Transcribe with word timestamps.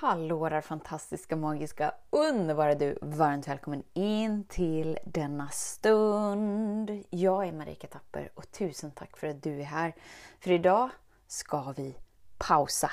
Hallå 0.00 0.48
där 0.48 0.60
fantastiska, 0.60 1.36
magiska, 1.36 1.94
underbara 2.10 2.74
du! 2.74 2.98
Varmt 3.02 3.48
välkommen 3.48 3.82
in 3.94 4.44
till 4.44 4.98
denna 5.04 5.48
stund. 5.48 7.04
Jag 7.10 7.48
är 7.48 7.52
Marika 7.52 7.86
Tapper 7.86 8.30
och 8.34 8.50
tusen 8.50 8.90
tack 8.90 9.16
för 9.16 9.26
att 9.26 9.42
du 9.42 9.60
är 9.60 9.64
här. 9.64 9.94
För 10.40 10.50
idag 10.50 10.90
ska 11.26 11.74
vi 11.76 11.94
pausa. 12.38 12.90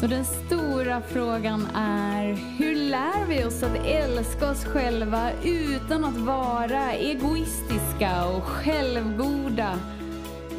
Så 0.00 0.06
den 0.06 0.24
stora 0.24 1.02
frågan 1.02 1.66
är, 1.76 2.24
hur 2.58 2.74
lär 2.74 3.26
vi 3.26 3.44
oss 3.44 3.62
att 3.62 3.86
älska 3.86 4.50
oss 4.50 4.64
själva 4.64 5.30
utan 5.44 6.04
att 6.04 6.16
vara 6.16 6.92
egoistiska 6.92 8.28
och 8.36 8.44
självgoda? 8.44 9.78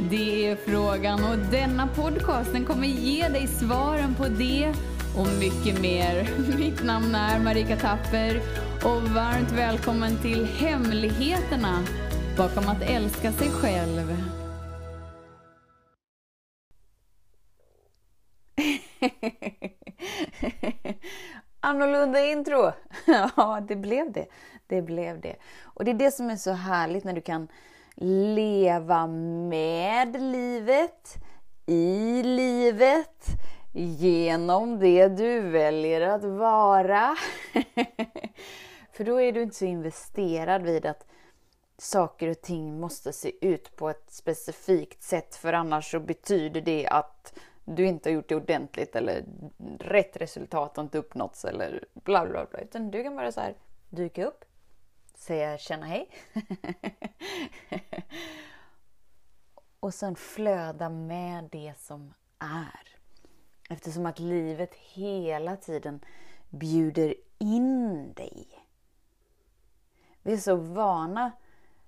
Det 0.07 0.47
är 0.49 0.55
frågan 0.55 1.23
och 1.23 1.37
denna 1.37 1.87
podcast 1.87 2.53
den 2.53 2.65
kommer 2.65 2.87
ge 2.87 3.27
dig 3.27 3.47
svaren 3.47 4.15
på 4.15 4.27
det 4.27 4.73
och 5.17 5.27
mycket 5.39 5.81
mer. 5.81 6.29
Mitt 6.57 6.83
namn 6.83 7.15
är 7.15 7.39
Marika 7.39 7.77
Tapper 7.77 8.41
och 8.83 9.01
varmt 9.01 9.51
välkommen 9.51 10.17
till 10.21 10.45
Hemligheterna 10.45 11.83
bakom 12.37 12.67
att 12.67 12.81
älska 12.81 13.31
sig 13.31 13.49
själv. 13.49 14.17
Annorlunda 21.59 22.25
intro! 22.25 22.71
ja, 23.35 23.63
det 23.67 23.75
blev 23.75 24.11
det. 24.11 24.25
Det 24.67 24.81
blev 24.81 25.21
det. 25.21 25.35
Och 25.63 25.85
det 25.85 25.91
är 25.91 25.95
det 25.95 26.11
som 26.11 26.29
är 26.29 26.35
så 26.35 26.51
härligt 26.51 27.03
när 27.03 27.13
du 27.13 27.21
kan 27.21 27.47
leva 28.01 29.07
med 29.07 30.21
livet, 30.21 31.17
i 31.65 32.23
livet, 32.23 33.25
genom 33.71 34.79
det 34.79 35.07
du 35.07 35.39
väljer 35.41 36.01
att 36.01 36.23
vara. 36.23 37.15
För 38.91 39.03
då 39.03 39.21
är 39.21 39.31
du 39.31 39.41
inte 39.41 39.55
så 39.55 39.65
investerad 39.65 40.61
vid 40.61 40.85
att 40.85 41.05
saker 41.77 42.27
och 42.27 42.41
ting 42.41 42.79
måste 42.79 43.13
se 43.13 43.31
ut 43.41 43.75
på 43.75 43.89
ett 43.89 44.11
specifikt 44.11 45.03
sätt 45.03 45.35
för 45.35 45.53
annars 45.53 45.91
så 45.91 45.99
betyder 45.99 46.61
det 46.61 46.87
att 46.87 47.33
du 47.65 47.85
inte 47.85 48.09
har 48.09 48.13
gjort 48.13 48.29
det 48.29 48.35
ordentligt 48.35 48.95
eller 48.95 49.23
rätt 49.79 50.17
resultat 50.17 50.77
har 50.77 50.83
inte 50.83 50.97
uppnåtts 50.97 51.45
eller 51.45 51.85
bla 51.93 52.25
bla 52.25 52.45
bla. 52.51 52.59
Utan 52.59 52.91
du 52.91 53.03
kan 53.03 53.15
bara 53.15 53.31
så 53.31 53.41
här 53.41 53.55
dyka 53.89 54.25
upp, 54.25 54.45
säga 55.19 55.57
tjena 55.57 55.85
hej. 55.85 56.09
och 59.79 59.93
sen 59.93 60.15
flöda 60.15 60.89
med 60.89 61.49
det 61.51 61.73
som 61.79 62.13
är. 62.39 62.89
Eftersom 63.69 64.05
att 64.05 64.19
livet 64.19 64.75
hela 64.75 65.57
tiden 65.57 65.99
bjuder 66.49 67.15
in 67.37 68.13
dig. 68.13 68.47
Vi 70.21 70.33
är 70.33 70.37
så 70.37 70.55
vana 70.55 71.31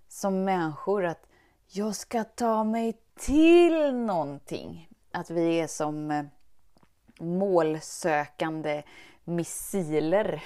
som 0.07 0.43
människor 0.43 1.05
att 1.05 1.27
jag 1.67 1.95
ska 1.95 2.23
ta 2.23 2.63
mig 2.63 3.01
till 3.15 3.93
någonting. 3.93 4.89
Att 5.11 5.29
vi 5.29 5.59
är 5.59 5.67
som 5.67 6.11
eh, 6.11 6.25
målsökande 7.19 8.83
missiler. 9.23 10.43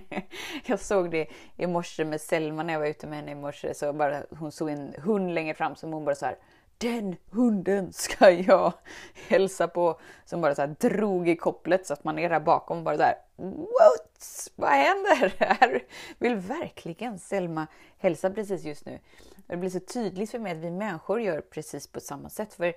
jag 0.66 0.80
såg 0.80 1.10
det 1.10 1.26
i 1.56 1.66
morse 1.66 2.04
med 2.04 2.20
Selma 2.20 2.62
när 2.62 2.72
jag 2.72 2.80
var 2.80 2.86
ute 2.86 3.06
med 3.06 3.18
henne 3.18 3.30
i 3.30 3.34
morse. 3.34 3.74
Så 3.74 3.92
bara, 3.92 4.22
hon 4.38 4.52
såg 4.52 4.70
en 4.70 4.94
hund 4.98 5.34
längre 5.34 5.54
fram 5.54 5.76
som 5.76 5.92
hon 5.92 6.04
bara 6.04 6.14
så 6.14 6.26
här, 6.26 6.36
den 6.78 7.16
hunden 7.30 7.92
ska 7.92 8.30
jag 8.30 8.72
hälsa 9.28 9.68
på. 9.68 10.00
Som 10.24 10.40
bara 10.40 10.54
så 10.54 10.60
här 10.60 10.76
drog 10.80 11.28
i 11.28 11.36
kopplet 11.36 11.86
så 11.86 11.92
att 11.92 12.04
man 12.04 12.18
är 12.18 12.28
där 12.28 12.40
bakom 12.40 12.78
och 12.78 12.84
bara 12.84 12.96
där. 12.96 13.14
What? 13.36 14.50
Vad 14.54 14.70
händer 14.70 15.34
här? 15.38 15.84
Vill 16.18 16.36
verkligen 16.36 17.18
Selma 17.18 17.66
hälsa 17.98 18.30
precis 18.30 18.64
just 18.64 18.86
nu. 18.86 18.98
Det 19.46 19.56
blir 19.56 19.70
så 19.70 19.80
tydligt 19.80 20.30
för 20.30 20.38
mig 20.38 20.52
att 20.52 20.58
vi 20.58 20.70
människor 20.70 21.20
gör 21.20 21.40
precis 21.40 21.86
på 21.86 22.00
samma 22.00 22.28
sätt. 22.28 22.54
För 22.54 22.74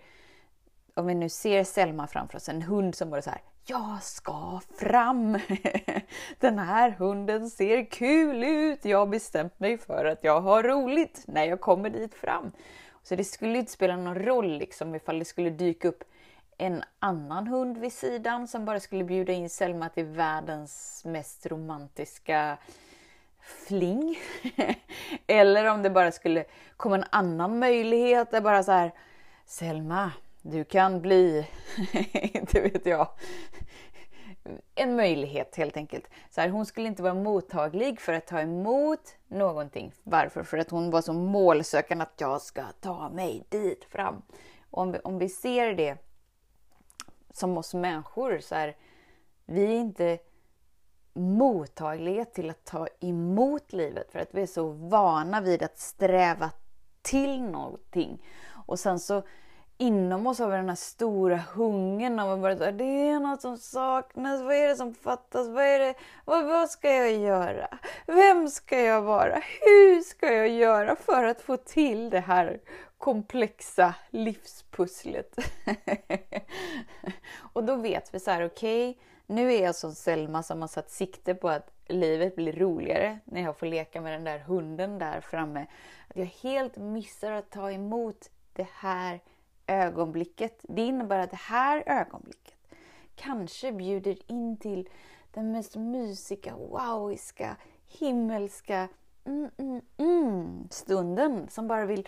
om 0.94 1.08
vi 1.08 1.16
nu 1.16 1.30
ser 1.30 1.64
Selma 1.64 2.08
framför 2.08 2.38
oss, 2.38 2.50
en 2.50 2.62
hund 2.62 2.96
som 2.96 3.10
bara 3.10 3.22
så 3.22 3.30
här, 3.30 3.42
jag 3.70 4.04
ska 4.04 4.60
fram! 4.80 5.40
Den 6.40 6.60
här 6.60 6.92
hunden 6.92 7.50
ser 7.50 7.86
kul 7.86 8.44
ut! 8.44 8.86
Jag 8.86 8.98
har 8.98 9.06
bestämt 9.06 9.60
mig 9.60 9.78
för 9.78 10.06
att 10.06 10.24
jag 10.24 10.42
har 10.42 10.64
roligt 10.64 11.24
när 11.28 11.44
jag 11.44 11.62
kommer 11.62 11.90
dit 11.90 12.14
fram. 12.14 12.52
Så 13.04 13.16
det 13.16 13.24
skulle 13.24 13.58
inte 13.58 13.72
spela 13.72 13.98
någon 13.98 14.16
roll 14.16 14.58
liksom 14.58 14.96
ifall 14.96 15.20
det 15.20 15.26
skulle 15.26 15.50
dyka 15.50 15.88
upp 15.88 16.04
en 16.58 16.84
annan 17.00 17.48
hund 17.48 17.78
vid 17.78 17.94
sidan 17.94 18.48
som 18.48 18.66
bara 18.66 18.80
skulle 18.80 19.04
bjuda 19.04 19.34
in 19.34 19.50
Selma 19.50 19.90
till 19.90 20.06
världens 20.06 21.02
mest 21.06 21.46
romantiska 21.46 22.58
fling. 23.42 24.18
Eller 25.28 25.66
om 25.66 25.84
det 25.84 25.90
bara 25.90 26.12
skulle 26.12 26.46
komma 26.78 26.96
en 26.96 27.06
annan 27.10 27.60
möjlighet 27.60 28.32
där 28.32 28.42
bara 28.42 28.64
så 28.64 28.72
här 28.72 28.92
Selma, 29.46 30.12
du 30.42 30.64
kan 30.64 31.02
bli, 31.02 31.48
inte 32.34 32.62
vet 32.62 32.86
jag, 32.86 33.08
en 34.76 34.96
möjlighet 34.96 35.56
helt 35.56 35.78
enkelt. 35.78 36.08
Så 36.30 36.42
här, 36.42 36.50
hon 36.50 36.66
skulle 36.66 36.88
inte 36.88 37.04
vara 37.04 37.14
mottaglig 37.14 38.00
för 38.00 38.14
att 38.14 38.28
ta 38.28 38.40
emot 38.40 39.16
någonting. 39.28 39.94
Varför? 40.04 40.44
För 40.44 40.58
att 40.58 40.70
hon 40.70 40.92
var 40.92 41.02
så 41.02 41.14
målsökande 41.14 42.04
att 42.04 42.22
jag 42.22 42.42
ska 42.42 42.64
ta 42.80 43.10
mig 43.10 43.44
dit 43.50 43.86
fram. 43.86 44.22
Och 44.70 44.82
om, 44.82 44.92
vi, 44.92 45.00
om 45.00 45.18
vi 45.20 45.30
ser 45.30 45.74
det 45.74 45.98
som 47.34 47.58
oss 47.58 47.74
människor, 47.74 48.40
så 48.40 48.56
här, 48.56 48.76
vi 49.46 49.64
är 49.64 49.80
inte 49.80 50.20
mottagliga 51.14 52.26
till 52.26 52.50
att 52.50 52.66
ta 52.66 52.88
emot 53.00 53.74
livet 53.74 54.12
för 54.12 54.20
att 54.20 54.30
vi 54.32 54.42
är 54.42 54.48
så 54.48 54.70
vana 54.70 55.42
vid 55.42 55.64
att 55.64 55.80
sträva 55.80 56.52
till 57.02 57.42
någonting. 57.42 58.26
Och 58.68 58.80
sen 58.80 59.00
så 59.00 59.24
inom 59.82 60.28
oss 60.28 60.40
har 60.40 60.50
vi 60.50 60.56
den 60.56 60.70
här 60.70 60.76
stora 60.76 61.38
hungern. 61.38 62.20
Av 62.20 62.32
att 62.32 62.60
bara 62.60 62.72
det 62.72 62.84
är 62.84 63.20
något 63.20 63.42
som 63.42 63.58
saknas, 63.58 64.42
vad 64.42 64.56
är 64.56 64.68
det 64.68 64.76
som 64.76 64.94
fattas, 64.94 65.48
vad, 65.48 65.64
är 65.64 65.80
det, 65.80 65.94
vad, 66.26 66.46
vad 66.46 66.70
ska 66.70 66.94
jag 66.94 67.12
göra, 67.12 67.68
vem 68.06 68.50
ska 68.50 68.82
jag 68.82 69.02
vara, 69.02 69.42
hur 69.62 70.02
ska 70.02 70.34
jag 70.34 70.50
göra 70.50 70.96
för 70.96 71.24
att 71.24 71.42
få 71.42 71.58
till 71.58 72.10
det 72.10 72.20
här 72.20 72.60
komplexa 72.98 73.96
livspusslet. 74.10 75.36
och 77.54 77.64
då 77.64 77.76
vet 77.76 78.14
vi 78.14 78.20
så 78.20 78.32
här, 78.32 78.46
okej, 78.46 78.90
okay, 78.90 79.04
nu 79.28 79.54
är 79.54 79.64
jag 79.64 79.76
som 79.76 79.96
Selma 79.96 80.44
som 80.44 80.62
har 80.62 80.68
satt 80.68 80.92
sikte 80.92 81.36
på 81.36 81.50
att 81.50 81.72
livet 81.88 82.36
blir 82.36 82.54
roligare 82.54 83.20
när 83.26 83.42
jag 83.42 83.58
får 83.58 83.66
leka 83.66 84.02
med 84.02 84.14
den 84.14 84.24
där 84.24 84.40
hunden 84.40 85.00
där 85.00 85.22
framme. 85.22 85.66
Att 86.08 86.18
jag 86.18 86.26
helt 86.26 86.78
missar 86.78 87.32
att 87.32 87.50
ta 87.50 87.72
emot 87.72 88.30
det 88.54 88.68
här 88.74 89.20
ögonblicket. 89.70 90.66
Det 90.70 90.82
innebär 90.82 91.20
att 91.20 91.32
det 91.32 91.40
här 91.40 91.84
ögonblicket 91.86 92.54
kanske 93.16 93.72
bjuder 93.72 94.32
in 94.32 94.58
till 94.58 94.90
den 95.34 95.52
mest 95.52 95.76
mysiga, 95.76 96.56
wowiska, 96.56 97.56
himmelska 97.88 98.88
mm, 99.26 99.50
mm, 99.58 99.82
mm, 99.98 100.68
stunden 100.72 101.48
som 101.50 101.68
bara 101.68 101.86
vill 101.86 102.08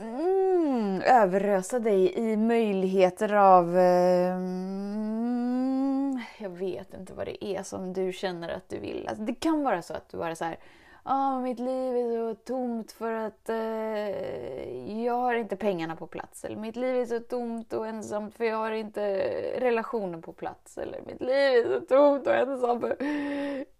mm, 0.00 1.00
överösa 1.00 1.78
dig 1.78 2.18
i 2.18 2.36
möjligheter 2.36 3.32
av... 3.32 3.78
Eh, 3.78 4.36
mm, 4.36 6.20
jag 6.38 6.50
vet 6.50 6.94
inte 6.94 7.14
vad 7.14 7.26
det 7.26 7.44
är 7.44 7.62
som 7.62 7.92
du 7.92 8.12
känner 8.12 8.48
att 8.48 8.68
du 8.68 8.78
vill. 8.78 9.08
Alltså, 9.08 9.24
det 9.24 9.34
kan 9.34 9.62
vara 9.62 9.82
så 9.82 9.94
att 9.94 10.08
du 10.08 10.16
bara 10.18 10.34
så 10.34 10.44
här 10.44 10.56
oh, 11.06 11.40
mitt 11.40 11.58
liv 11.58 11.96
är 11.96 12.28
så 12.28 12.34
tomt 12.34 12.92
för 12.92 13.12
att 13.12 13.48
eh, 13.48 15.04
jag 15.04 15.14
har 15.14 15.34
inte 15.34 15.56
pengarna 15.56 15.96
på 15.96 16.06
plats. 16.06 16.44
Eller 16.44 16.56
mitt 16.56 16.76
liv 16.76 16.96
är 16.96 17.06
så 17.06 17.20
tomt 17.20 17.72
och 17.72 17.86
ensamt 17.86 18.34
för 18.34 18.44
jag 18.44 18.56
har 18.56 18.70
inte 18.70 19.18
relationen 19.60 20.22
på 20.22 20.32
plats. 20.32 20.78
Eller 20.78 21.00
mitt 21.06 21.20
liv 21.20 21.66
är 21.66 21.80
så 21.80 21.86
tomt 21.86 22.26
och 22.26 22.34
ensamt 22.34 22.82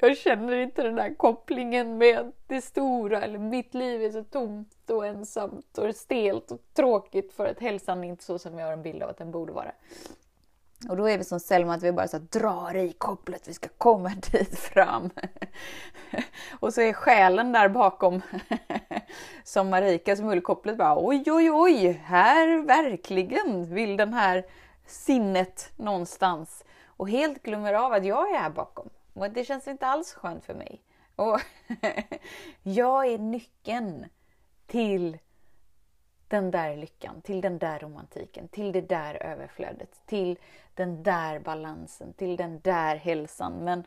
för 0.00 0.06
jag 0.06 0.16
känner 0.16 0.56
inte 0.56 0.82
den 0.82 0.94
där 0.94 1.14
kopplingen 1.14 1.98
med 1.98 2.32
det 2.46 2.60
stora. 2.60 3.22
Eller 3.22 3.38
mitt 3.38 3.74
liv 3.74 4.02
är 4.02 4.10
så 4.10 4.24
tomt 4.24 4.90
och 4.90 5.06
ensamt 5.06 5.78
och 5.78 5.94
stelt 5.94 6.50
och 6.50 6.60
tråkigt 6.74 7.32
för 7.32 7.46
att 7.46 7.60
hälsan 7.60 8.04
är 8.04 8.08
inte 8.08 8.24
så 8.24 8.38
som 8.38 8.58
jag 8.58 8.66
har 8.66 8.72
en 8.72 8.82
bild 8.82 9.02
av 9.02 9.10
att 9.10 9.18
den 9.18 9.30
borde 9.30 9.52
vara. 9.52 9.72
Och 10.88 10.96
då 10.96 11.08
är 11.08 11.18
vi 11.18 11.24
som 11.24 11.40
Selma, 11.40 11.74
att 11.74 11.82
vi 11.82 11.92
bara 11.92 12.08
så 12.08 12.18
drar 12.18 12.76
i 12.76 12.92
kopplet, 12.92 13.48
vi 13.48 13.54
ska 13.54 13.68
komma 13.78 14.08
dit 14.32 14.58
fram. 14.58 15.10
och 16.60 16.74
så 16.74 16.80
är 16.80 16.92
själen 16.92 17.52
där 17.52 17.68
bakom, 17.68 18.22
som 19.44 19.70
Marika 19.70 20.16
som 20.16 20.26
höll 20.26 20.40
kopplet 20.40 20.76
bara 20.76 21.06
oj, 21.06 21.24
oj, 21.26 21.50
oj, 21.50 21.92
här 22.04 22.66
verkligen 22.66 23.74
vill 23.74 23.96
den 23.96 24.14
här 24.14 24.46
sinnet 24.86 25.72
någonstans. 25.76 26.64
Och 26.86 27.10
helt 27.10 27.42
glömmer 27.42 27.74
av 27.74 27.92
att 27.92 28.04
jag 28.04 28.30
är 28.30 28.38
här 28.38 28.50
bakom. 28.50 28.90
Och 29.12 29.30
det 29.30 29.44
känns 29.44 29.68
inte 29.68 29.86
alls 29.86 30.12
skönt 30.12 30.44
för 30.44 30.54
mig. 30.54 30.82
Och 31.16 31.40
jag 32.62 33.06
är 33.06 33.18
nyckeln 33.18 34.06
till 34.66 35.18
den 36.28 36.50
där 36.50 36.76
lyckan, 36.76 37.20
till 37.20 37.40
den 37.40 37.58
där 37.58 37.78
romantiken, 37.78 38.48
till 38.48 38.72
det 38.72 38.80
där 38.80 39.22
överflödet, 39.22 40.06
till 40.06 40.38
den 40.74 41.02
där 41.02 41.38
balansen, 41.38 42.12
till 42.12 42.36
den 42.36 42.60
där 42.60 42.96
hälsan. 42.96 43.52
Men 43.52 43.84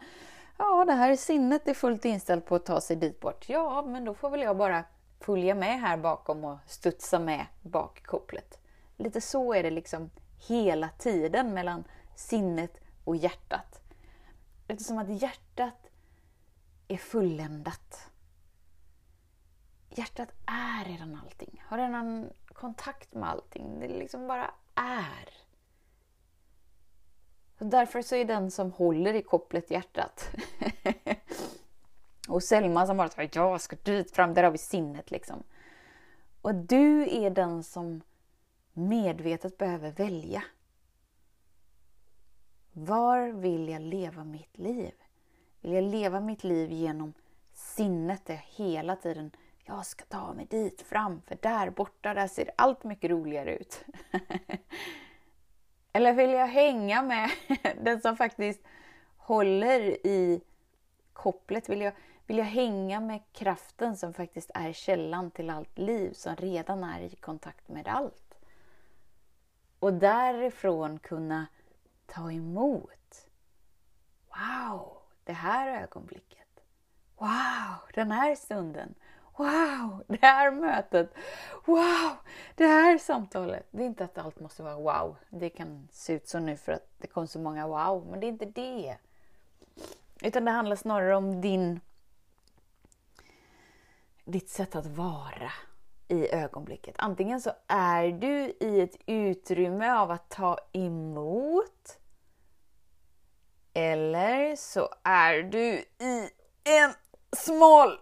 ja, 0.57 0.85
det 0.85 0.93
här 0.93 1.15
sinnet 1.15 1.67
är 1.67 1.73
fullt 1.73 2.05
inställt 2.05 2.45
på 2.45 2.55
att 2.55 2.65
ta 2.65 2.81
sig 2.81 2.95
dit 2.95 3.19
bort. 3.19 3.49
Ja, 3.49 3.81
men 3.81 4.05
då 4.05 4.13
får 4.13 4.29
väl 4.29 4.41
jag 4.41 4.57
bara 4.57 4.83
följa 5.19 5.55
med 5.55 5.81
här 5.81 5.97
bakom 5.97 6.43
och 6.43 6.57
studsa 6.67 7.19
med 7.19 7.45
bakkopplet. 7.61 8.59
Lite 8.97 9.21
så 9.21 9.53
är 9.53 9.63
det 9.63 9.71
liksom 9.71 10.09
hela 10.47 10.89
tiden 10.89 11.53
mellan 11.53 11.83
sinnet 12.15 12.77
och 13.03 13.15
hjärtat. 13.15 13.81
Lite 14.67 14.83
som 14.83 14.97
att 14.97 15.21
hjärtat 15.21 15.89
är 16.87 16.97
fulländat. 16.97 18.08
Hjärtat 19.89 20.29
är 20.45 20.85
redan 20.85 21.19
allting, 21.23 21.63
har 21.65 21.77
redan 21.77 22.29
kontakt 22.47 23.13
med 23.13 23.29
allting. 23.29 23.79
Det 23.79 23.87
liksom 23.87 24.27
bara 24.27 24.51
är. 24.75 25.29
Så 27.57 27.65
därför 27.65 28.01
så 28.01 28.15
är 28.15 28.25
den 28.25 28.51
som 28.51 28.71
håller 28.71 29.13
i 29.13 29.21
kopplet 29.21 29.71
hjärtat. 29.71 30.29
och 32.29 32.43
Selma 32.43 32.87
som 32.87 32.97
bara 32.97 33.09
säger 33.09 33.29
jag 33.33 33.61
ska 33.61 33.75
dit 33.83 34.11
fram, 34.11 34.33
där 34.33 34.43
har 34.43 34.51
vi 34.51 34.57
sinnet 34.57 35.11
liksom. 35.11 35.43
Och 36.41 36.55
du 36.55 37.09
är 37.23 37.29
den 37.29 37.63
som 37.63 38.01
medvetet 38.73 39.57
behöver 39.57 39.91
välja. 39.91 40.43
Var 42.71 43.31
vill 43.31 43.69
jag 43.69 43.81
leva 43.81 44.23
mitt 44.23 44.57
liv? 44.57 44.93
Vill 45.61 45.73
jag 45.73 45.83
leva 45.83 46.19
mitt 46.19 46.43
liv 46.43 46.71
genom 46.71 47.13
sinnet 47.53 48.25
där 48.25 48.33
jag 48.33 48.65
hela 48.65 48.95
tiden 48.95 49.31
jag 49.69 49.85
ska 49.85 50.05
ta 50.05 50.33
mig 50.33 50.45
dit 50.45 50.81
fram, 50.81 51.21
för 51.21 51.37
där 51.41 51.69
borta 51.69 52.13
där 52.13 52.27
ser 52.27 52.51
allt 52.55 52.83
mycket 52.83 53.11
roligare 53.11 53.57
ut. 53.57 53.85
Eller 55.93 56.13
vill 56.13 56.29
jag 56.29 56.47
hänga 56.47 57.01
med 57.01 57.29
den 57.81 58.01
som 58.01 58.17
faktiskt 58.17 58.61
håller 59.17 60.07
i 60.07 60.41
kopplet? 61.13 61.69
Vill 61.69 61.81
jag, 61.81 61.93
vill 62.25 62.37
jag 62.37 62.45
hänga 62.45 62.99
med 62.99 63.21
kraften 63.31 63.97
som 63.97 64.13
faktiskt 64.13 64.51
är 64.53 64.73
källan 64.73 65.31
till 65.31 65.49
allt 65.49 65.77
liv, 65.77 66.13
som 66.13 66.35
redan 66.35 66.83
är 66.83 67.01
i 67.01 67.15
kontakt 67.15 67.67
med 67.69 67.87
allt? 67.87 68.37
Och 69.79 69.93
därifrån 69.93 70.99
kunna 70.99 71.47
ta 72.05 72.31
emot. 72.31 73.27
Wow, 74.27 74.97
det 75.23 75.33
här 75.33 75.81
ögonblicket. 75.81 76.63
Wow, 77.17 77.77
den 77.93 78.11
här 78.11 78.35
stunden. 78.35 78.95
Wow, 79.39 80.03
det 80.07 80.19
här 80.21 80.51
mötet. 80.51 81.13
Wow, 81.65 82.11
det 82.55 82.65
här 82.65 82.97
samtalet. 82.97 83.67
Det 83.71 83.83
är 83.83 83.85
inte 83.85 84.03
att 84.03 84.17
allt 84.17 84.39
måste 84.39 84.63
vara 84.63 84.75
wow. 84.75 85.15
Det 85.29 85.49
kan 85.49 85.87
se 85.91 86.13
ut 86.13 86.27
så 86.27 86.39
nu 86.39 86.57
för 86.57 86.71
att 86.71 86.87
det 86.97 87.07
kom 87.07 87.27
så 87.27 87.39
många 87.39 87.67
wow, 87.67 88.07
men 88.11 88.19
det 88.19 88.25
är 88.25 88.29
inte 88.29 88.45
det. 88.45 88.97
Utan 90.21 90.45
det 90.45 90.51
handlar 90.51 90.75
snarare 90.75 91.15
om 91.15 91.41
din 91.41 91.79
ditt 94.23 94.49
sätt 94.49 94.75
att 94.75 94.85
vara 94.85 95.51
i 96.07 96.29
ögonblicket. 96.29 96.95
Antingen 96.97 97.41
så 97.41 97.51
är 97.67 98.07
du 98.07 98.53
i 98.59 98.81
ett 98.81 98.95
utrymme 99.05 99.91
av 99.91 100.11
att 100.11 100.29
ta 100.29 100.57
emot 100.71 101.99
eller 103.73 104.55
så 104.55 104.89
är 105.03 105.43
du 105.43 105.85
i 106.05 106.29
en 106.63 106.93
smal 107.37 107.99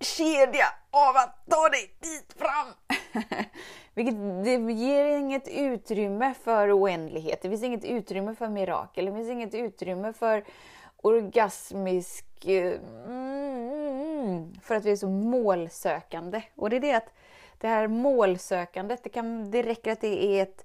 kedja 0.00 0.66
av 0.90 1.16
att 1.16 1.46
ta 1.50 1.68
dig 1.68 1.94
dit 2.00 2.34
fram. 2.36 2.66
Vilket 3.94 4.14
det 4.44 4.72
ger 4.72 5.04
inget 5.04 5.48
utrymme 5.48 6.34
för 6.44 6.78
oändlighet. 6.78 7.42
Det 7.42 7.48
finns 7.48 7.62
inget 7.62 7.84
utrymme 7.84 8.34
för 8.34 8.48
mirakel. 8.48 9.04
Det 9.04 9.12
finns 9.12 9.28
inget 9.28 9.54
utrymme 9.54 10.12
för 10.12 10.44
orgasmisk... 10.96 12.24
Mm, 13.06 14.54
för 14.62 14.74
att 14.74 14.84
vi 14.84 14.90
är 14.90 14.96
så 14.96 15.08
målsökande. 15.08 16.42
Och 16.54 16.70
det 16.70 16.76
är 16.76 16.80
det 16.80 16.92
att 16.92 17.12
det 17.58 17.68
här 17.68 17.88
målsökandet, 17.88 19.02
det, 19.02 19.08
kan, 19.08 19.50
det 19.50 19.62
räcker 19.62 19.92
att 19.92 20.00
det 20.00 20.24
är 20.24 20.42
ett 20.42 20.64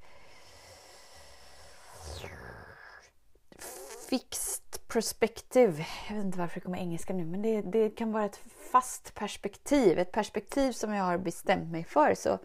fix 4.09 4.48
perspective. 4.89 5.85
Jag 6.09 6.15
vet 6.15 6.25
inte 6.25 6.39
varför 6.39 6.55
det 6.55 6.63
kommer 6.63 6.77
engelska 6.77 7.13
nu, 7.13 7.25
men 7.25 7.41
det, 7.41 7.61
det 7.61 7.89
kan 7.89 8.11
vara 8.11 8.25
ett 8.25 8.41
fast 8.71 9.15
perspektiv. 9.15 9.99
Ett 9.99 10.11
perspektiv 10.11 10.71
som 10.71 10.93
jag 10.93 11.03
har 11.03 11.17
bestämt 11.17 11.71
mig 11.71 11.83
för. 11.83 12.13
Så 12.13 12.39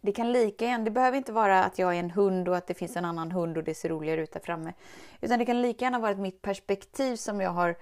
det 0.00 0.12
kan 0.12 0.32
lika 0.32 0.64
gärna, 0.64 0.84
det 0.84 0.90
behöver 0.90 1.18
inte 1.18 1.32
vara 1.32 1.64
att 1.64 1.78
jag 1.78 1.94
är 1.94 1.98
en 1.98 2.10
hund 2.10 2.48
och 2.48 2.56
att 2.56 2.66
det 2.66 2.74
finns 2.74 2.96
en 2.96 3.04
annan 3.04 3.32
hund 3.32 3.56
och 3.56 3.64
det 3.64 3.74
ser 3.74 3.88
roligare 3.88 4.20
ut 4.20 4.32
där 4.32 4.40
framme. 4.40 4.72
Utan 5.20 5.38
det 5.38 5.44
kan 5.44 5.62
lika 5.62 5.84
gärna 5.84 5.98
vara 5.98 6.16
mitt 6.16 6.42
perspektiv 6.42 7.16
som 7.16 7.40
jag 7.40 7.50
har 7.50 7.68
eh, 7.68 7.76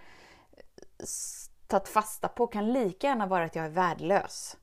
tagit 1.66 1.88
fasta 1.88 2.28
på 2.28 2.46
kan 2.46 2.72
lika 2.72 3.06
gärna 3.06 3.26
vara 3.26 3.44
att 3.44 3.56
jag 3.56 3.64
är 3.64 3.70
värdelös. 3.70 4.56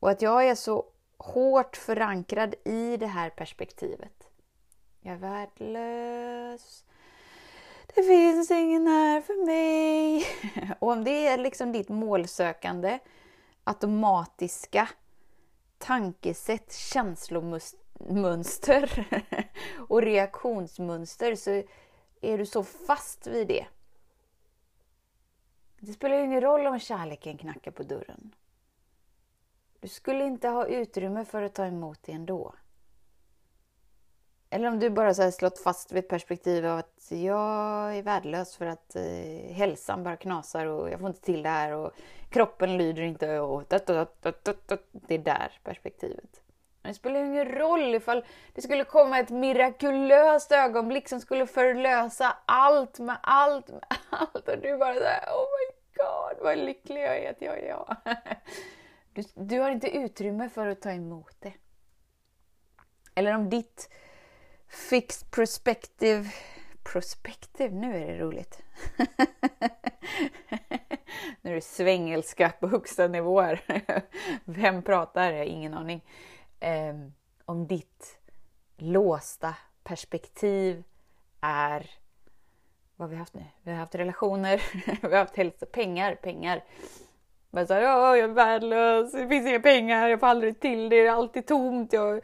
Och 0.00 0.10
att 0.10 0.22
jag 0.22 0.48
är 0.48 0.54
så 0.54 0.84
hårt 1.18 1.76
förankrad 1.76 2.54
i 2.64 2.96
det 2.96 3.06
här 3.06 3.30
perspektivet. 3.30 4.28
Jag 5.00 5.14
är 5.14 5.18
värdelös. 5.18 6.84
Det 7.94 8.02
finns 8.02 8.50
ingen 8.50 8.86
här 8.86 9.20
för 9.20 9.46
mig. 9.46 10.26
Och 10.78 10.92
om 10.92 11.04
det 11.04 11.26
är 11.26 11.38
liksom 11.38 11.72
ditt 11.72 11.88
målsökande, 11.88 12.98
automatiska 13.64 14.88
tankesätt, 15.78 16.72
känslomönster 16.72 19.06
och 19.88 20.02
reaktionsmönster 20.02 21.34
så 21.34 21.62
är 22.20 22.38
du 22.38 22.46
så 22.46 22.64
fast 22.64 23.26
vid 23.26 23.48
det. 23.48 23.66
Det 25.80 25.92
spelar 25.92 26.18
ingen 26.18 26.40
roll 26.40 26.66
om 26.66 26.78
kärleken 26.78 27.38
knackar 27.38 27.70
på 27.70 27.82
dörren. 27.82 28.34
Du 29.80 29.88
skulle 29.88 30.24
inte 30.24 30.48
ha 30.48 30.66
utrymme 30.66 31.24
för 31.24 31.42
att 31.42 31.54
ta 31.54 31.66
emot 31.66 31.98
det 32.02 32.12
ändå. 32.12 32.54
Eller 34.50 34.68
om 34.68 34.78
du 34.78 34.90
bara 34.90 35.14
så 35.14 35.30
slått 35.30 35.58
fast 35.58 35.92
vid 35.92 35.98
ett 35.98 36.08
perspektiv 36.08 36.66
av 36.66 36.78
att 36.78 37.06
jag 37.08 37.96
är 37.96 38.02
värdelös 38.02 38.56
för 38.56 38.66
att 38.66 38.96
eh, 38.96 39.52
hälsan 39.54 40.04
bara 40.04 40.16
knasar 40.16 40.66
och 40.66 40.90
jag 40.90 41.00
får 41.00 41.08
inte 41.08 41.20
till 41.20 41.42
det 41.42 41.48
här 41.48 41.72
och 41.72 41.92
kroppen 42.30 42.78
lyder 42.78 43.02
inte 43.02 43.40
och 43.40 43.64
det 43.68 45.14
är 45.14 45.18
där 45.18 45.58
perspektivet. 45.64 46.42
Men 46.82 46.92
det 46.92 46.94
spelar 46.94 47.20
ju 47.20 47.26
ingen 47.26 47.48
roll 47.48 47.94
ifall 47.94 48.24
det 48.54 48.62
skulle 48.62 48.84
komma 48.84 49.18
ett 49.18 49.30
mirakulöst 49.30 50.52
ögonblick 50.52 51.08
som 51.08 51.20
skulle 51.20 51.46
förlösa 51.46 52.36
allt 52.44 52.98
med 52.98 53.16
allt 53.22 53.68
med 53.68 53.84
allt 54.08 54.48
och 54.48 54.58
du 54.58 54.78
bara 54.78 54.94
såhär 54.94 55.24
Oh 55.26 55.48
my 55.58 55.74
god 55.96 56.44
vad 56.44 56.58
lycklig 56.58 57.02
jag 57.02 57.18
är 57.18 57.30
att 57.30 57.42
jag 57.42 57.58
är 57.58 57.68
jag. 57.68 57.96
Du, 59.12 59.24
du 59.34 59.60
har 59.60 59.70
inte 59.70 59.96
utrymme 59.96 60.48
för 60.48 60.66
att 60.66 60.80
ta 60.80 60.90
emot 60.90 61.36
det. 61.38 61.52
Eller 63.14 63.34
om 63.34 63.50
ditt 63.50 63.90
fixed 64.68 65.30
perspective 65.30 66.30
Prospective, 66.92 67.74
nu 67.74 67.96
är 67.96 68.06
det 68.06 68.18
roligt. 68.18 68.62
nu 71.42 71.50
är 71.50 71.54
det 71.54 71.64
svengelska 71.64 72.52
på 72.60 72.68
högsta 72.68 73.08
nivåer. 73.08 73.60
Vem 74.44 74.82
pratar? 74.82 75.32
Jag 75.32 75.38
har 75.38 75.44
ingen 75.44 75.74
aning. 75.74 76.04
Um, 76.60 77.12
om 77.44 77.66
ditt 77.66 78.18
låsta 78.76 79.54
perspektiv 79.84 80.84
är 81.40 81.90
vad 82.96 83.08
har 83.08 83.10
vi 83.10 83.16
haft 83.16 83.34
nu? 83.34 83.44
Vi 83.62 83.70
har 83.70 83.78
haft 83.78 83.94
relationer, 83.94 84.62
vi 85.02 85.08
har 85.08 85.18
haft 85.18 85.36
hälsa, 85.36 85.66
pengar, 85.66 86.14
pengar. 86.14 86.64
Men 87.50 87.66
så 87.66 87.74
här, 87.74 87.80
jag 87.80 88.18
är 88.18 88.28
värdelös, 88.28 89.12
det 89.12 89.28
finns 89.28 89.46
inga 89.46 89.60
pengar, 89.60 90.08
jag 90.08 90.20
får 90.20 90.26
aldrig 90.26 90.60
till 90.60 90.88
det, 90.88 90.96
det 90.96 91.06
är 91.06 91.12
alltid 91.12 91.46
tomt, 91.46 91.92
jag 91.92 92.20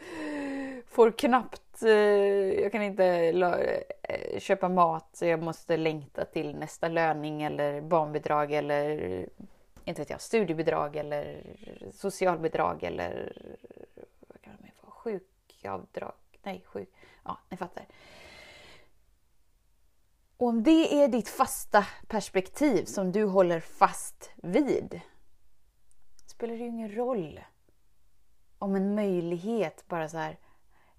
får 0.87 1.11
knappt, 1.11 1.63
Eh, 1.83 1.91
jag 2.63 2.73
kan 2.73 2.83
inte 2.83 3.07
eh, 4.03 4.41
köpa 4.41 4.69
mat 4.69 5.09
så 5.13 5.27
jag 5.27 5.43
måste 5.43 5.77
längta 5.77 6.25
till 6.25 6.57
nästa 6.57 6.89
löning 6.89 7.43
eller 7.43 7.81
barnbidrag 7.81 8.53
eller 8.53 9.27
inte 9.85 10.01
vet 10.01 10.11
jag, 10.11 10.21
studiebidrag 10.21 10.97
eller 10.97 11.43
socialbidrag 11.93 12.83
eller 12.83 13.33
vad 14.29 14.41
kan 14.41 14.53
det 14.59 14.71
vara, 14.83 14.93
sjukavdrag, 14.93 16.15
nej 16.43 16.65
sjuk, 16.67 16.93
ja 17.25 17.39
ni 17.49 17.57
fattar. 17.57 17.87
Och 20.37 20.49
om 20.49 20.63
det 20.63 21.03
är 21.03 21.09
ditt 21.09 21.29
fasta 21.29 21.87
perspektiv 22.09 22.85
som 22.85 23.13
du 23.13 23.25
håller 23.25 23.61
fast 23.61 24.31
vid 24.37 25.01
spelar 26.27 26.55
det 26.55 26.61
ju 26.61 26.67
ingen 26.67 26.95
roll 26.95 27.41
om 28.59 28.75
en 28.75 28.95
möjlighet 28.95 29.85
bara 29.89 30.09
så 30.09 30.19
här 30.19 30.39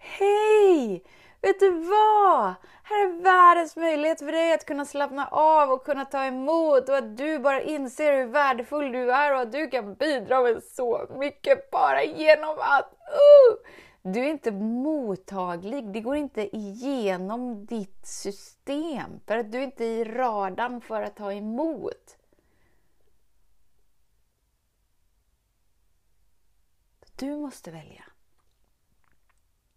Hej! 0.06 1.04
vet 1.42 1.60
du 1.60 1.70
vad? 1.72 2.54
Här 2.84 3.06
är 3.06 3.22
världens 3.22 3.76
möjlighet 3.76 4.20
för 4.20 4.32
dig 4.32 4.54
att 4.54 4.66
kunna 4.66 4.86
slappna 4.86 5.28
av 5.28 5.72
och 5.72 5.86
kunna 5.86 6.06
ta 6.06 6.26
emot 6.26 6.90
och 6.90 6.98
att 6.98 7.18
du 7.18 7.40
bara 7.40 7.62
inser 7.62 8.14
hur 8.14 8.26
värdefull 8.26 8.92
du 8.92 9.12
är 9.12 9.34
och 9.34 9.42
att 9.42 9.52
du 9.52 9.68
kan 9.68 9.96
bidra 9.96 10.42
med 10.42 10.64
så 10.64 11.08
mycket 11.16 11.72
bara 11.72 12.04
genom 12.04 12.56
att 12.60 12.94
uh, 12.94 13.58
du 14.02 14.20
är 14.20 14.30
inte 14.30 14.52
mottaglig. 14.52 15.94
Det 15.94 16.02
går 16.02 16.16
inte 16.16 16.58
igenom 16.58 17.66
ditt 17.66 18.08
system 18.08 19.20
för 19.28 19.38
att 19.38 19.52
du 19.52 19.64
inte 19.64 19.86
är 19.86 19.90
i 19.90 20.04
radarn 20.04 20.82
för 20.82 21.02
att 21.02 21.16
ta 21.16 21.34
emot. 21.34 22.18
Du 27.16 27.36
måste 27.36 27.72
välja. 27.72 28.04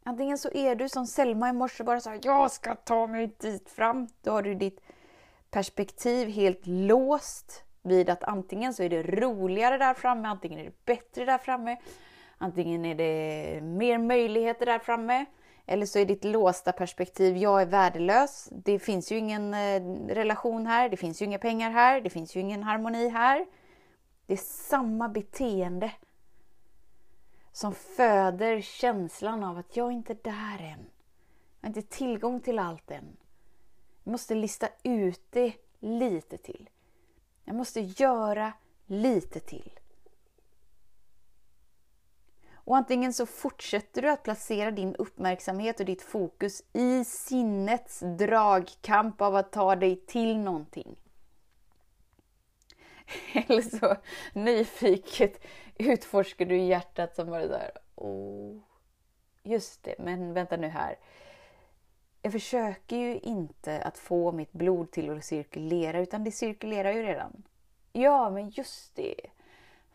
Antingen 0.09 0.39
så 0.39 0.51
är 0.55 0.75
du 0.75 0.89
som 0.89 1.07
Selma 1.07 1.49
i 1.49 1.53
morse 1.53 1.85
bara 1.85 2.01
så 2.01 2.11
här, 2.11 2.21
jag 2.23 2.51
ska 2.51 2.75
ta 2.75 3.07
mig 3.07 3.35
dit 3.39 3.69
fram. 3.69 4.09
Då 4.23 4.31
har 4.31 4.43
du 4.43 4.55
ditt 4.55 4.81
perspektiv 5.51 6.29
helt 6.29 6.67
låst 6.67 7.65
vid 7.83 8.11
att 8.11 8.25
antingen 8.25 8.75
så 8.75 8.83
är 8.83 8.89
det 8.89 9.03
roligare 9.03 9.79
där 9.79 9.95
framme, 9.95 10.29
antingen 10.29 10.59
är 10.61 10.65
det 10.65 10.85
bättre 10.85 11.25
där 11.25 11.39
framme, 11.39 11.77
antingen 12.39 12.85
är 12.85 12.95
det 12.95 13.61
mer 13.63 13.99
möjligheter 13.99 14.67
där 14.67 14.79
framme, 14.79 15.25
eller 15.67 15.87
så 15.87 15.99
är 15.99 16.05
ditt 16.05 16.25
låsta 16.25 16.73
perspektiv, 16.73 17.37
jag 17.37 17.63
är 17.63 17.67
värdelös, 17.67 18.49
det 18.51 18.79
finns 18.79 19.13
ju 19.13 19.17
ingen 19.17 19.55
eh, 19.55 19.83
relation 20.15 20.67
här, 20.67 20.89
det 20.89 20.97
finns 20.97 21.23
ju 21.23 21.27
inga 21.27 21.39
pengar 21.39 21.71
här, 21.71 22.01
det 22.01 22.11
finns 22.11 22.37
ju 22.37 22.41
ingen 22.41 22.63
harmoni 22.63 23.09
här. 23.09 23.47
Det 24.27 24.33
är 24.33 24.37
samma 24.69 25.09
beteende 25.09 25.91
som 27.59 27.75
föder 27.75 28.61
känslan 28.61 29.45
av 29.45 29.59
att 29.59 29.77
jag 29.77 29.93
inte 29.93 30.13
är 30.13 30.19
där 30.23 30.65
än. 30.65 30.91
Jag 31.61 31.69
har 31.69 31.69
inte 31.69 31.83
tillgång 31.83 32.41
till 32.41 32.59
allt 32.59 32.91
än. 32.91 33.17
Jag 34.05 34.13
måste 34.13 34.35
lista 34.35 34.69
ut 34.83 35.23
det 35.31 35.53
lite 35.79 36.39
till. 36.39 36.71
Jag 37.45 37.57
måste 37.57 37.81
göra 37.81 38.53
lite 38.87 39.41
till. 39.41 39.79
Och 42.53 42.77
antingen 42.77 43.13
så 43.13 43.27
fortsätter 43.27 44.03
du 44.03 44.11
att 44.11 44.23
placera 44.23 44.71
din 44.71 44.95
uppmärksamhet 44.95 45.81
och 45.81 45.87
ditt 45.87 46.03
fokus 46.03 46.63
i 46.73 47.05
sinnets 47.05 48.01
dragkamp 48.01 49.21
av 49.21 49.37
att 49.37 49.53
ta 49.53 49.77
dig 49.77 49.97
till 49.97 50.39
någonting. 50.39 50.97
Eller 53.33 53.63
så 53.63 53.97
nyfiket 54.33 55.45
utforskar 55.79 56.45
du 56.45 56.59
hjärtat 56.59 57.17
som 57.17 57.31
bara 57.31 57.47
där. 57.47 57.71
Oh, 57.95 58.59
just 59.43 59.83
det, 59.83 59.95
men 59.99 60.35
vänta 60.35 60.57
nu 60.57 60.69
här. 60.69 60.97
Jag 62.23 62.33
försöker 62.33 62.97
ju 62.97 63.19
inte 63.19 63.83
att 63.83 63.99
få 63.99 64.33
mitt 64.33 64.53
blod 64.53 64.91
till 64.91 65.11
att 65.11 65.25
cirkulera, 65.25 65.99
utan 66.01 66.25
det 66.25 66.33
cirkulerar 66.33 66.93
ju 66.93 67.03
redan. 67.03 67.43
Ja, 67.93 68.31
men 68.31 68.51
just 68.51 68.95
det. 68.95 69.21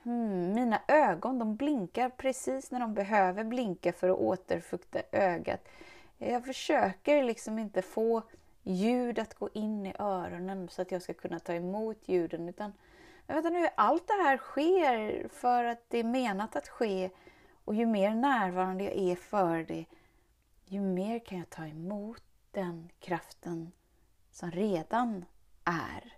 Hmm, 0.04 0.54
mina 0.54 0.82
ögon 0.88 1.40
de 1.40 1.56
blinkar 1.56 2.10
precis 2.10 2.72
när 2.72 2.80
de 2.80 2.94
behöver 2.94 3.44
blinka 3.44 3.94
för 3.94 4.10
att 4.10 4.20
återfukta 4.20 5.02
ögat. 5.12 5.68
Jag 6.18 6.46
försöker 6.46 7.24
liksom 7.24 7.60
inte 7.60 7.82
få 7.82 8.22
ljud 8.64 9.20
att 9.20 9.34
gå 9.34 9.50
in 9.54 9.86
i 9.86 9.94
öronen 10.00 10.70
så 10.70 10.82
att 10.82 10.92
jag 10.92 11.02
ska 11.02 11.14
kunna 11.14 11.40
ta 11.40 11.54
emot 11.54 11.98
ljuden, 12.06 12.50
utan 12.50 12.74
men 13.28 13.36
vänta 13.36 13.50
nu, 13.50 13.70
allt 13.78 14.08
det 14.08 14.14
här 14.14 14.38
sker 14.38 15.28
för 15.28 15.64
att 15.64 15.90
det 15.90 15.98
är 15.98 16.04
menat 16.04 16.56
att 16.56 16.68
ske. 16.68 17.10
Och 17.66 17.76
ju 17.76 17.86
mer 17.86 18.14
närvarande 18.16 18.84
jag 18.84 18.94
är 18.94 19.16
för 19.16 19.64
det, 19.64 19.86
ju 20.66 20.82
mer 20.82 21.20
kan 21.20 21.38
jag 21.38 21.50
ta 21.50 21.68
emot 21.68 22.24
den 22.52 22.90
kraften 23.00 23.72
som 24.32 24.52
redan 24.52 25.26
är, 25.64 26.18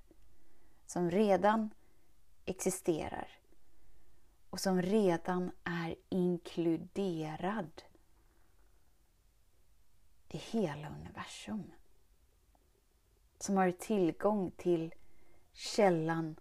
som 0.85 1.12
redan 1.12 1.69
existerar. 2.45 3.27
Och 4.50 4.59
som 4.59 4.81
redan 4.81 5.51
är 5.63 5.95
inkluderad 6.09 7.81
i 10.29 10.38
hela 10.38 10.89
universum. 10.89 11.71
Som 13.39 13.57
har 13.57 13.71
tillgång 13.71 14.51
till 14.51 14.93
källan 15.53 16.35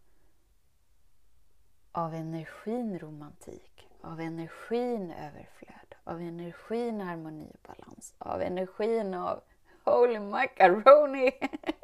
av 1.94 2.14
energin 2.14 2.98
romantik, 2.98 3.88
av 4.00 4.20
energin 4.20 5.10
överflöd, 5.10 5.94
av 6.04 6.20
energin 6.20 7.00
harmoni 7.00 7.50
och 7.54 7.68
balans, 7.68 8.14
av 8.18 8.42
energin 8.42 9.14
av 9.14 9.42
Holy 9.84 10.18
macaroni! 10.20 11.32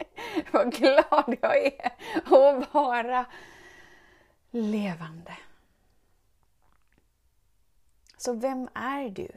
Vad 0.53 0.73
glad 0.73 1.37
jag 1.43 1.67
är 1.67 1.93
att 2.25 2.75
vara 2.75 3.27
levande. 4.51 5.37
Så 8.17 8.33
vem 8.33 8.69
är 8.75 9.09
du? 9.09 9.29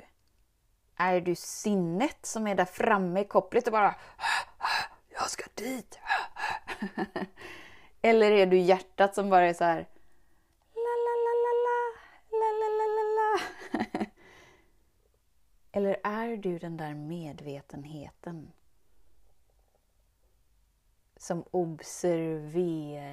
Är 0.96 1.22
du 1.22 1.36
sinnet 1.36 2.25
som 2.25 2.48
är 2.48 2.56
där 2.56 2.65
framme 2.65 3.22
i 3.22 3.25
kopplet 3.25 3.68
och 3.68 3.74
bara 3.74 3.96
Jag 5.10 5.30
ska 5.30 5.44
dit! 5.53 6.00
Eller 8.01 8.32
är 8.32 8.46
du 8.46 8.58
hjärtat 8.58 9.15
som 9.15 9.30
bara 9.30 9.46
är 9.46 9.53
så 9.53 9.63
här 9.63 9.88
Eller 15.75 16.00
är 16.03 16.38
du 16.38 16.60
den 16.60 16.77
där 16.77 16.94
medvetenheten 16.94 18.51
som 21.18 21.44
observerar 21.51 23.03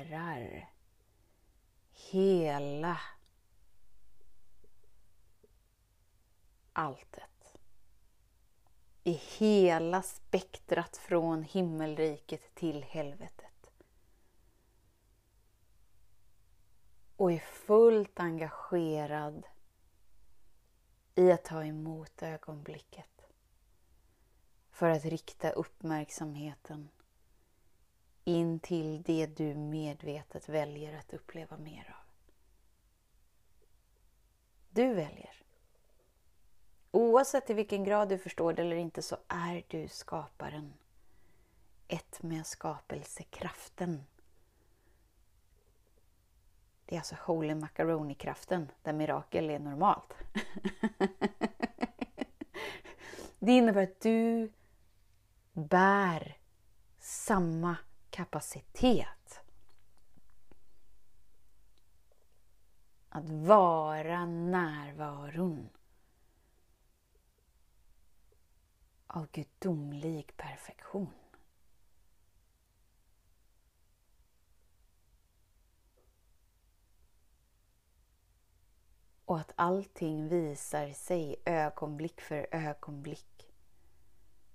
hela 2.10 3.00
alltet. 6.72 7.56
I 9.04 9.12
hela 9.12 10.02
spektrat 10.02 10.96
från 10.96 11.42
himmelriket 11.42 12.54
till 12.54 12.82
helvetet. 12.82 13.70
Och 17.16 17.32
är 17.32 17.38
fullt 17.38 18.20
engagerad 18.20 19.46
i 21.14 21.32
att 21.32 21.44
ta 21.44 21.64
emot 21.64 22.22
ögonblicket. 22.22 23.26
För 24.70 24.90
att 24.90 25.04
rikta 25.04 25.50
uppmärksamheten 25.50 26.88
in 28.24 28.60
till 28.60 29.02
det 29.02 29.26
du 29.26 29.54
medvetet 29.54 30.48
väljer 30.48 30.98
att 30.98 31.12
uppleva 31.12 31.56
mer 31.56 31.96
av. 31.98 32.10
Du 34.70 34.94
väljer. 34.94 35.42
Oavsett 36.90 37.50
i 37.50 37.54
vilken 37.54 37.84
grad 37.84 38.08
du 38.08 38.18
förstår 38.18 38.52
det 38.52 38.62
eller 38.62 38.76
inte 38.76 39.02
så 39.02 39.16
är 39.28 39.64
du 39.68 39.88
skaparen. 39.88 40.72
Ett 41.88 42.22
med 42.22 42.46
skapelsekraften. 42.46 44.04
Det 46.90 46.96
är 46.96 47.00
alltså 47.00 47.16
Holy 47.20 47.54
Macaroni-kraften, 47.54 48.70
där 48.82 48.92
mirakel 48.92 49.50
är 49.50 49.58
normalt. 49.58 50.14
det 53.38 53.52
innebär 53.52 53.82
att 53.82 54.00
du 54.00 54.52
bär 55.52 56.38
samma 56.98 57.76
kapacitet. 58.10 59.40
Att 63.08 63.30
vara 63.30 64.26
närvaron 64.26 65.68
av 69.06 69.26
gudomlig 69.32 70.36
perfektion. 70.36 71.19
Och 79.30 79.38
att 79.40 79.52
allting 79.56 80.28
visar 80.28 80.92
sig 80.92 81.36
ögonblick 81.44 82.20
för 82.20 82.46
ögonblick 82.50 83.52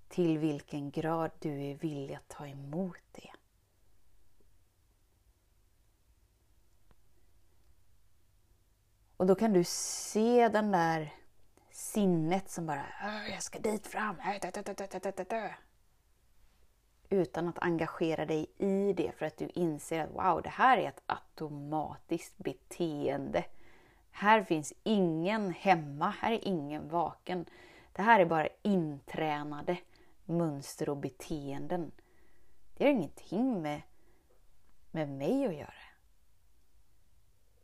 till 0.08 0.38
vilken 0.38 0.90
grad 0.90 1.30
du 1.38 1.64
är 1.64 1.74
villig 1.74 2.14
att 2.14 2.28
ta 2.28 2.46
emot 2.46 2.96
det. 3.12 3.30
Och 9.16 9.26
då 9.26 9.34
kan 9.34 9.52
du 9.52 9.64
se 9.64 10.48
den 10.48 10.72
där 10.72 11.14
sinnet 11.70 12.50
som 12.50 12.66
bara 12.66 12.84
jag 13.30 13.42
ska 13.42 13.58
dit 13.58 13.86
fram. 13.86 14.20
Äh, 14.20 14.30
Utan 17.08 17.48
att 17.48 17.58
engagera 17.58 18.26
dig 18.26 18.46
i 18.56 18.92
det 18.92 19.12
för 19.12 19.26
att 19.26 19.36
du 19.36 19.48
inser 19.48 20.04
att 20.04 20.10
wow, 20.10 20.42
det 20.42 20.48
här 20.48 20.78
är 20.78 20.88
ett 20.88 21.02
automatiskt 21.06 22.38
beteende 22.38 23.44
här 24.16 24.42
finns 24.42 24.72
ingen 24.82 25.52
hemma, 25.52 26.10
här 26.10 26.32
är 26.32 26.48
ingen 26.48 26.88
vaken. 26.88 27.46
Det 27.92 28.02
här 28.02 28.20
är 28.20 28.26
bara 28.26 28.48
intränade 28.62 29.78
mönster 30.24 30.88
och 30.88 30.96
beteenden. 30.96 31.92
Det 32.76 32.84
har 32.84 32.90
ingenting 32.90 33.62
med, 33.62 33.82
med 34.90 35.08
mig 35.08 35.46
att 35.46 35.54
göra. 35.54 35.74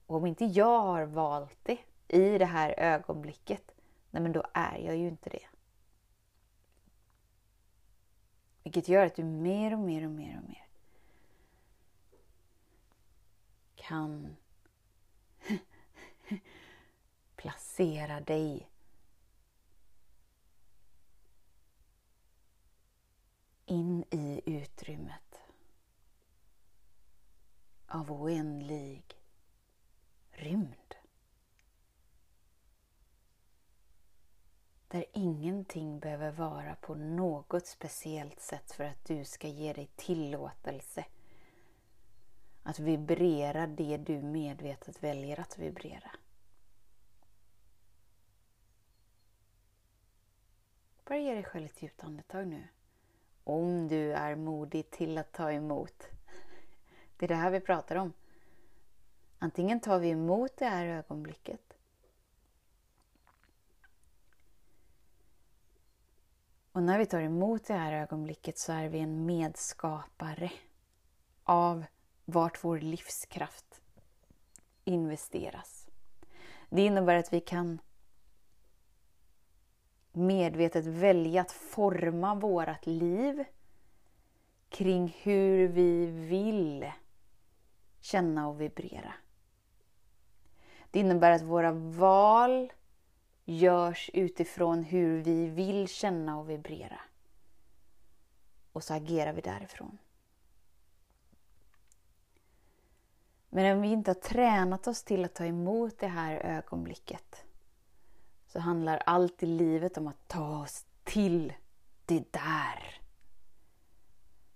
Och 0.07 0.17
om 0.17 0.27
inte 0.27 0.45
jag 0.45 0.81
har 0.81 1.05
valt 1.05 1.59
det 1.63 1.79
i 2.09 2.39
det 2.39 2.45
här 2.45 2.75
ögonblicket, 2.79 3.75
nej 4.11 4.23
men 4.23 4.33
då 4.33 4.45
är 4.55 4.79
jag 4.79 4.97
ju 4.97 5.09
inte 5.09 5.31
det. 5.31 5.47
Vilket 8.63 8.89
gör 8.89 9.07
att 9.07 9.15
du 9.15 9.25
mer 9.25 9.73
och 9.73 9.79
mer 9.79 10.05
och 10.05 10.13
mer 10.13 10.39
och 10.43 10.49
mer 10.49 10.67
kan 13.75 14.37
placera 17.77 18.21
dig 18.21 18.69
in 23.67 24.05
i 24.11 24.41
utrymmet 24.45 25.41
av 27.87 28.13
oändlig 28.13 29.03
rymd. 30.31 30.95
Där 34.89 35.05
ingenting 35.13 35.99
behöver 35.99 36.31
vara 36.31 36.75
på 36.75 36.95
något 36.95 37.67
speciellt 37.67 38.41
sätt 38.41 38.73
för 38.73 38.85
att 38.85 39.05
du 39.05 39.25
ska 39.25 39.49
ge 39.49 39.73
dig 39.73 39.91
tillåtelse 39.97 41.05
att 42.63 42.79
vibrera 42.79 43.67
det 43.67 43.97
du 43.97 44.23
medvetet 44.23 45.03
väljer 45.03 45.41
att 45.41 45.59
vibrera. 45.59 46.11
Bara 51.05 51.19
ge 51.19 51.35
dig 51.35 51.45
själv 51.45 51.65
ett 51.65 51.83
djupt 51.83 52.05
andetag 52.05 52.47
nu. 52.47 52.69
Om 53.45 53.89
du 53.89 54.13
är 54.13 54.37
modig 54.37 54.91
till 54.91 55.19
att 55.19 55.33
ta 55.33 55.53
emot. 55.53 56.09
Det 57.17 57.27
är 57.27 57.29
det 57.29 57.35
här 57.35 57.51
vi 57.51 57.61
pratar 57.61 57.97
om. 57.97 58.13
Antingen 59.39 59.81
tar 59.81 59.99
vi 59.99 60.09
emot 60.09 60.57
det 60.57 60.67
här 60.67 60.87
ögonblicket 60.87 61.73
Och 66.73 66.83
när 66.83 66.99
vi 66.99 67.07
tar 67.07 67.21
emot 67.21 67.65
det 67.65 67.75
här 67.75 67.93
ögonblicket 67.93 68.59
så 68.59 68.73
är 68.73 68.89
vi 68.89 68.99
en 68.99 69.27
medskapare 69.27 70.53
av 71.45 71.85
vart 72.25 72.65
vår 72.65 72.79
livskraft 72.81 73.81
investeras. 74.85 75.87
Det 76.71 76.83
innebär 76.83 77.17
att 77.17 77.33
vi 77.33 77.41
kan 77.41 77.79
medvetet 80.13 80.87
välja 80.87 81.41
att 81.41 81.53
forma 81.53 82.35
vårt 82.35 82.87
liv 82.87 83.45
kring 84.69 85.17
hur 85.23 85.69
vi 85.69 86.07
vill 86.07 86.93
känna 88.01 88.49
och 88.49 88.61
vibrera. 88.61 89.15
Det 90.91 91.01
innebär 91.01 91.31
att 91.31 91.43
våra 91.43 91.73
val 91.73 92.73
görs 93.45 94.11
utifrån 94.15 94.83
hur 94.83 95.23
vi 95.23 95.47
vill 95.47 95.89
känna 95.89 96.39
och 96.39 96.51
vibrera. 96.51 97.01
Och 98.73 98.85
så 98.85 98.95
agerar 98.95 99.33
vi 99.33 99.41
därifrån. 99.41 99.99
Men 103.49 103.77
om 103.77 103.83
vi 103.83 103.89
inte 103.89 104.11
har 104.11 104.15
tränat 104.15 104.87
oss 104.87 105.03
till 105.03 105.25
att 105.25 105.35
ta 105.35 105.45
emot 105.45 105.99
det 105.99 106.07
här 106.07 106.35
ögonblicket 106.35 107.45
så 108.53 108.61
handlar 108.61 109.03
allt 109.07 109.43
i 109.43 109.47
livet 109.47 109.99
om 109.99 110.07
att 110.07 110.29
ta 110.29 110.63
oss 110.63 110.85
till 111.05 111.53
det 112.07 112.33
där. 112.33 113.01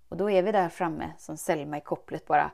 Och 0.08 0.16
då 0.16 0.30
är 0.30 0.42
vi 0.42 0.52
där 0.52 0.68
framme 0.68 1.12
som 1.18 1.36
Selma 1.36 1.78
i 1.78 1.80
kopplet 1.80 2.26
bara 2.26 2.50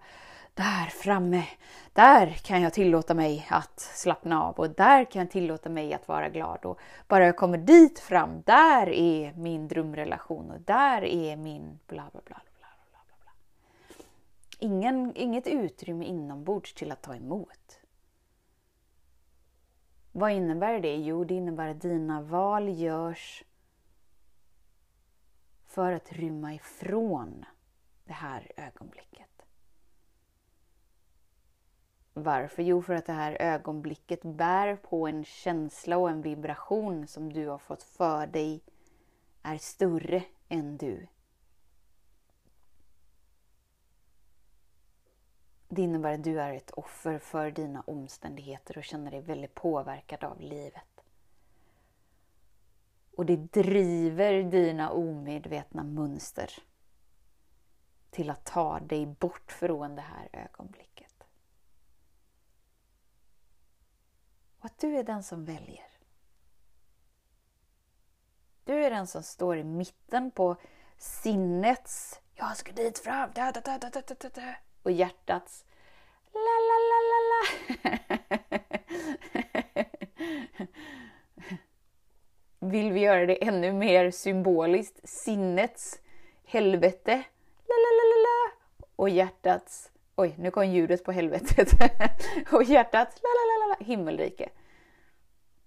där 0.54 0.86
framme, 0.86 1.44
där 1.92 2.26
kan 2.26 2.62
jag 2.62 2.72
tillåta 2.72 3.14
mig 3.14 3.46
att 3.50 3.80
slappna 3.80 4.42
av 4.42 4.54
och 4.54 4.70
där 4.70 5.04
kan 5.04 5.20
jag 5.20 5.30
tillåta 5.30 5.68
mig 5.68 5.94
att 5.94 6.08
vara 6.08 6.28
glad. 6.28 6.64
Och 6.64 6.80
bara 7.08 7.26
jag 7.26 7.36
kommer 7.36 7.58
dit 7.58 7.98
fram, 7.98 8.42
där 8.46 8.88
är 8.88 9.32
min 9.32 9.68
drömrelation 9.68 10.50
och 10.50 10.60
där 10.60 11.04
är 11.04 11.36
min 11.36 11.78
bla 11.86 12.08
bla 12.12 12.20
bla. 12.24 12.40
bla, 12.58 12.68
bla, 12.90 13.00
bla, 13.06 13.16
bla. 13.22 13.32
Ingen, 14.58 15.16
inget 15.16 15.46
utrymme 15.46 16.04
inombords 16.04 16.74
till 16.74 16.92
att 16.92 17.02
ta 17.02 17.14
emot. 17.14 17.81
Vad 20.12 20.32
innebär 20.32 20.80
det? 20.80 20.96
Jo, 20.96 21.24
det 21.24 21.34
innebär 21.34 21.68
att 21.68 21.80
dina 21.80 22.22
val 22.22 22.68
görs 22.68 23.44
för 25.66 25.92
att 25.92 26.12
rymma 26.12 26.54
ifrån 26.54 27.44
det 28.04 28.12
här 28.12 28.52
ögonblicket. 28.56 29.46
Varför? 32.14 32.62
Jo, 32.62 32.82
för 32.82 32.94
att 32.94 33.06
det 33.06 33.12
här 33.12 33.36
ögonblicket 33.40 34.22
bär 34.22 34.76
på 34.76 35.06
en 35.06 35.24
känsla 35.24 35.98
och 35.98 36.10
en 36.10 36.22
vibration 36.22 37.06
som 37.06 37.32
du 37.32 37.48
har 37.48 37.58
fått 37.58 37.82
för 37.82 38.26
dig 38.26 38.60
är 39.42 39.58
större 39.58 40.24
än 40.48 40.76
du. 40.76 41.06
Det 45.74 45.82
innebär 45.82 46.14
att 46.14 46.24
du 46.24 46.40
är 46.40 46.54
ett 46.54 46.70
offer 46.70 47.18
för 47.18 47.50
dina 47.50 47.80
omständigheter 47.86 48.78
och 48.78 48.84
känner 48.84 49.10
dig 49.10 49.20
väldigt 49.20 49.54
påverkad 49.54 50.24
av 50.24 50.40
livet. 50.40 51.04
Och 53.16 53.26
det 53.26 53.36
driver 53.36 54.42
dina 54.42 54.90
omedvetna 54.90 55.82
mönster 55.82 56.52
till 58.10 58.30
att 58.30 58.44
ta 58.44 58.80
dig 58.80 59.06
bort 59.06 59.52
från 59.52 59.96
det 59.96 60.02
här 60.02 60.28
ögonblicket. 60.32 61.24
Och 64.58 64.64
att 64.64 64.78
du 64.78 64.96
är 64.96 65.04
den 65.04 65.22
som 65.22 65.44
väljer. 65.44 65.90
Du 68.64 68.84
är 68.84 68.90
den 68.90 69.06
som 69.06 69.22
står 69.22 69.56
i 69.56 69.64
mitten 69.64 70.30
på 70.30 70.56
sinnets 70.98 72.20
jag 72.34 72.56
ska 72.56 72.72
dit 72.72 72.98
fram 72.98 73.30
da, 73.34 73.52
da, 73.52 73.60
da, 73.60 73.78
da, 73.78 73.90
da, 73.90 74.14
da, 74.20 74.28
da, 74.28 74.54
och 74.82 74.92
hjärtats 74.92 75.64
la 76.32 76.56
la 76.68 76.78
la 76.90 76.98
la 77.10 77.18
la. 77.28 77.42
Vill 82.58 82.92
vi 82.92 83.00
göra 83.00 83.26
det 83.26 83.44
ännu 83.44 83.72
mer 83.72 84.10
symboliskt? 84.10 85.08
Sinnets 85.08 86.00
helvete 86.44 87.22
la 87.66 87.74
la 87.74 87.90
la 87.98 88.04
la 88.04 88.16
la 88.22 88.52
och 88.96 89.08
hjärtats 89.08 89.92
Oj, 90.16 90.34
nu 90.38 90.50
kom 90.50 90.66
ljudet 90.66 91.04
på 91.04 91.12
helvetet. 91.12 91.68
och 92.52 92.62
hjärtat, 92.64 93.20
la 93.22 93.28
la 93.28 93.66
la 93.66 93.74
la, 93.74 93.84
himmelrike. 93.84 94.48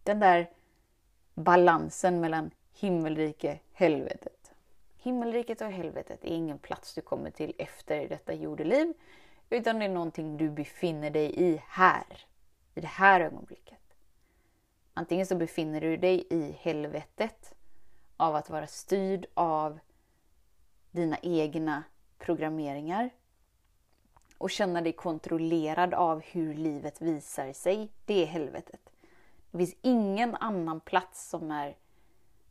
Den 0.04 0.20
där 0.20 0.50
balansen 1.34 2.22
mellan 2.22 2.52
himmelrike, 2.74 3.60
helvetet. 3.74 4.45
Himmelriket 5.06 5.62
och 5.62 5.72
helvetet 5.72 6.24
är 6.24 6.28
ingen 6.28 6.58
plats 6.58 6.94
du 6.94 7.02
kommer 7.02 7.32
till 7.32 7.54
efter 7.58 8.10
detta 8.10 8.34
jordeliv, 8.34 8.94
utan 9.50 9.80
det 9.80 9.86
är 9.86 9.90
någonting 9.90 10.38
du 10.38 10.50
befinner 10.50 11.10
dig 11.10 11.36
i 11.36 11.62
här, 11.68 12.26
i 12.76 12.82
det 12.82 12.88
här 12.88 13.22
ögonblicket. 13.22 13.80
Antingen 14.94 15.26
så 15.26 15.36
befinner 15.36 15.82
du 15.82 15.98
dig 15.98 16.28
i 16.30 16.52
helvetet 16.52 17.56
av 18.18 18.36
att 18.36 18.50
vara 18.50 18.68
styrd 18.68 19.26
av 19.34 19.80
dina 20.92 21.18
egna 21.22 21.84
programmeringar 22.18 23.10
och 24.38 24.52
känna 24.52 24.82
dig 24.82 24.94
kontrollerad 24.94 25.94
av 25.94 26.22
hur 26.22 26.54
livet 26.54 27.02
visar 27.02 27.54
sig, 27.54 27.92
det 28.06 28.24
är 28.24 28.26
helvetet. 28.26 28.90
Det 29.52 29.58
finns 29.58 29.76
ingen 29.82 30.36
annan 30.36 30.80
plats 30.80 31.30
som 31.30 31.52
är 31.52 31.76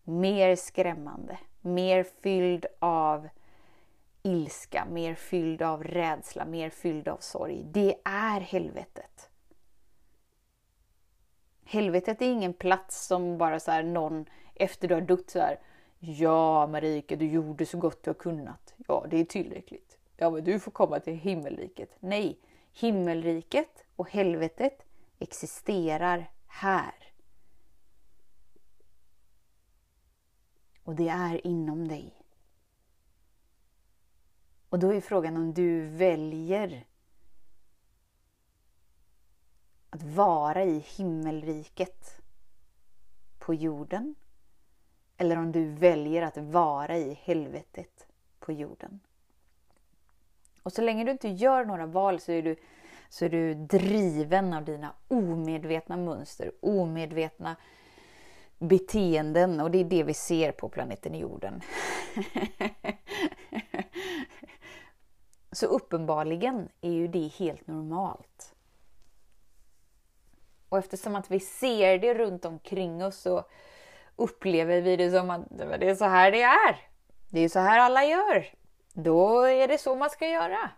mer 0.04 0.56
skrämmande, 0.56 1.38
mer 1.64 2.02
fylld 2.02 2.66
av 2.78 3.28
ilska, 4.22 4.86
mer 4.90 5.14
fylld 5.14 5.62
av 5.62 5.84
rädsla, 5.84 6.44
mer 6.44 6.70
fylld 6.70 7.08
av 7.08 7.18
sorg. 7.18 7.64
Det 7.64 7.94
är 8.04 8.40
helvetet. 8.40 9.30
Helvetet 11.64 12.22
är 12.22 12.26
ingen 12.26 12.52
plats 12.52 13.06
som 13.06 13.38
bara 13.38 13.60
så 13.60 13.70
här 13.70 13.82
någon 13.82 14.24
efter 14.54 14.88
du 14.88 14.94
har 14.94 15.00
dött 15.00 15.30
så 15.30 15.38
här. 15.38 15.58
Ja 15.98 16.66
Marika, 16.66 17.16
du 17.16 17.26
gjorde 17.26 17.66
så 17.66 17.78
gott 17.78 18.02
du 18.02 18.10
har 18.10 18.14
kunnat. 18.14 18.74
Ja, 18.88 19.06
det 19.10 19.20
är 19.20 19.24
tillräckligt 19.24 19.98
ja 20.16 20.30
men 20.30 20.44
du 20.44 20.60
får 20.60 20.70
komma 20.70 21.00
till 21.00 21.14
himmelriket. 21.14 21.96
Nej, 22.00 22.38
himmelriket 22.72 23.84
och 23.96 24.10
helvetet 24.10 24.82
existerar 25.18 26.30
här. 26.46 26.94
Och 30.84 30.94
det 30.94 31.08
är 31.08 31.46
inom 31.46 31.88
dig. 31.88 32.12
Och 34.68 34.78
då 34.78 34.94
är 34.94 35.00
frågan 35.00 35.36
om 35.36 35.54
du 35.54 35.86
väljer 35.86 36.86
att 39.90 40.02
vara 40.02 40.64
i 40.64 40.78
himmelriket 40.78 42.20
på 43.38 43.54
jorden 43.54 44.14
eller 45.16 45.36
om 45.36 45.52
du 45.52 45.70
väljer 45.70 46.22
att 46.22 46.36
vara 46.36 46.96
i 46.96 47.18
helvetet 47.22 48.06
på 48.38 48.52
jorden. 48.52 49.00
Och 50.62 50.72
så 50.72 50.82
länge 50.82 51.04
du 51.04 51.10
inte 51.10 51.28
gör 51.28 51.64
några 51.64 51.86
val 51.86 52.20
så 52.20 52.32
är 52.32 52.42
du, 52.42 52.56
så 53.08 53.24
är 53.24 53.28
du 53.28 53.54
driven 53.54 54.52
av 54.54 54.64
dina 54.64 54.92
omedvetna 55.08 55.96
mönster, 55.96 56.52
omedvetna 56.60 57.56
beteenden 58.58 59.60
och 59.60 59.70
det 59.70 59.78
är 59.78 59.84
det 59.84 60.02
vi 60.02 60.14
ser 60.14 60.52
på 60.52 60.68
planeten 60.68 61.14
jorden. 61.14 61.60
så 65.52 65.66
uppenbarligen 65.66 66.68
är 66.80 66.92
ju 66.92 67.08
det 67.08 67.26
helt 67.26 67.66
normalt. 67.66 68.54
Och 70.68 70.78
eftersom 70.78 71.14
att 71.16 71.30
vi 71.30 71.40
ser 71.40 71.98
det 71.98 72.14
runt 72.14 72.44
omkring 72.44 73.04
oss 73.04 73.16
så 73.16 73.44
upplever 74.16 74.80
vi 74.80 74.96
det 74.96 75.10
som 75.10 75.30
att 75.30 75.58
det 75.58 75.90
är 75.90 75.94
så 75.94 76.04
här 76.04 76.30
det 76.30 76.42
är. 76.42 76.76
Det 77.28 77.40
är 77.40 77.48
så 77.48 77.58
här 77.58 77.78
alla 77.78 78.04
gör. 78.04 78.46
Då 78.92 79.42
är 79.42 79.68
det 79.68 79.78
så 79.78 79.94
man 79.94 80.10
ska 80.10 80.26
göra. 80.28 80.70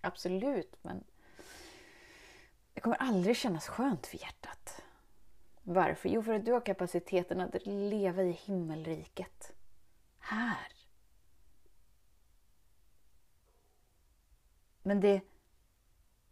Absolut, 0.00 0.76
men 0.82 1.04
det 2.74 2.80
kommer 2.80 2.96
aldrig 2.96 3.36
kännas 3.36 3.68
skönt 3.68 4.06
för 4.06 4.16
hjärtat. 4.16 4.82
Varför? 5.70 6.08
Jo, 6.08 6.22
för 6.22 6.32
att 6.32 6.44
du 6.44 6.52
har 6.52 6.60
kapaciteten 6.60 7.40
att 7.40 7.66
leva 7.66 8.22
i 8.22 8.32
himmelriket. 8.32 9.52
Här. 10.18 10.72
Men 14.82 15.00
det 15.00 15.20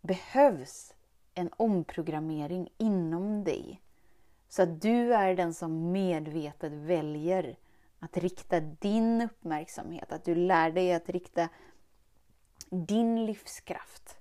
behövs 0.01 0.94
en 1.35 1.51
omprogrammering 1.57 2.68
inom 2.79 3.44
dig. 3.44 3.83
Så 4.49 4.62
att 4.62 4.83
du 4.83 5.14
är 5.14 5.35
den 5.35 5.55
som 5.55 5.92
medvetet 5.92 6.72
väljer 6.72 7.57
att 7.99 8.16
rikta 8.16 8.61
din 8.61 9.22
uppmärksamhet, 9.22 10.12
att 10.12 10.25
du 10.25 10.35
lär 10.35 10.70
dig 10.70 10.92
att 10.92 11.09
rikta 11.09 11.49
din 12.70 13.27
livskraft 13.27 14.18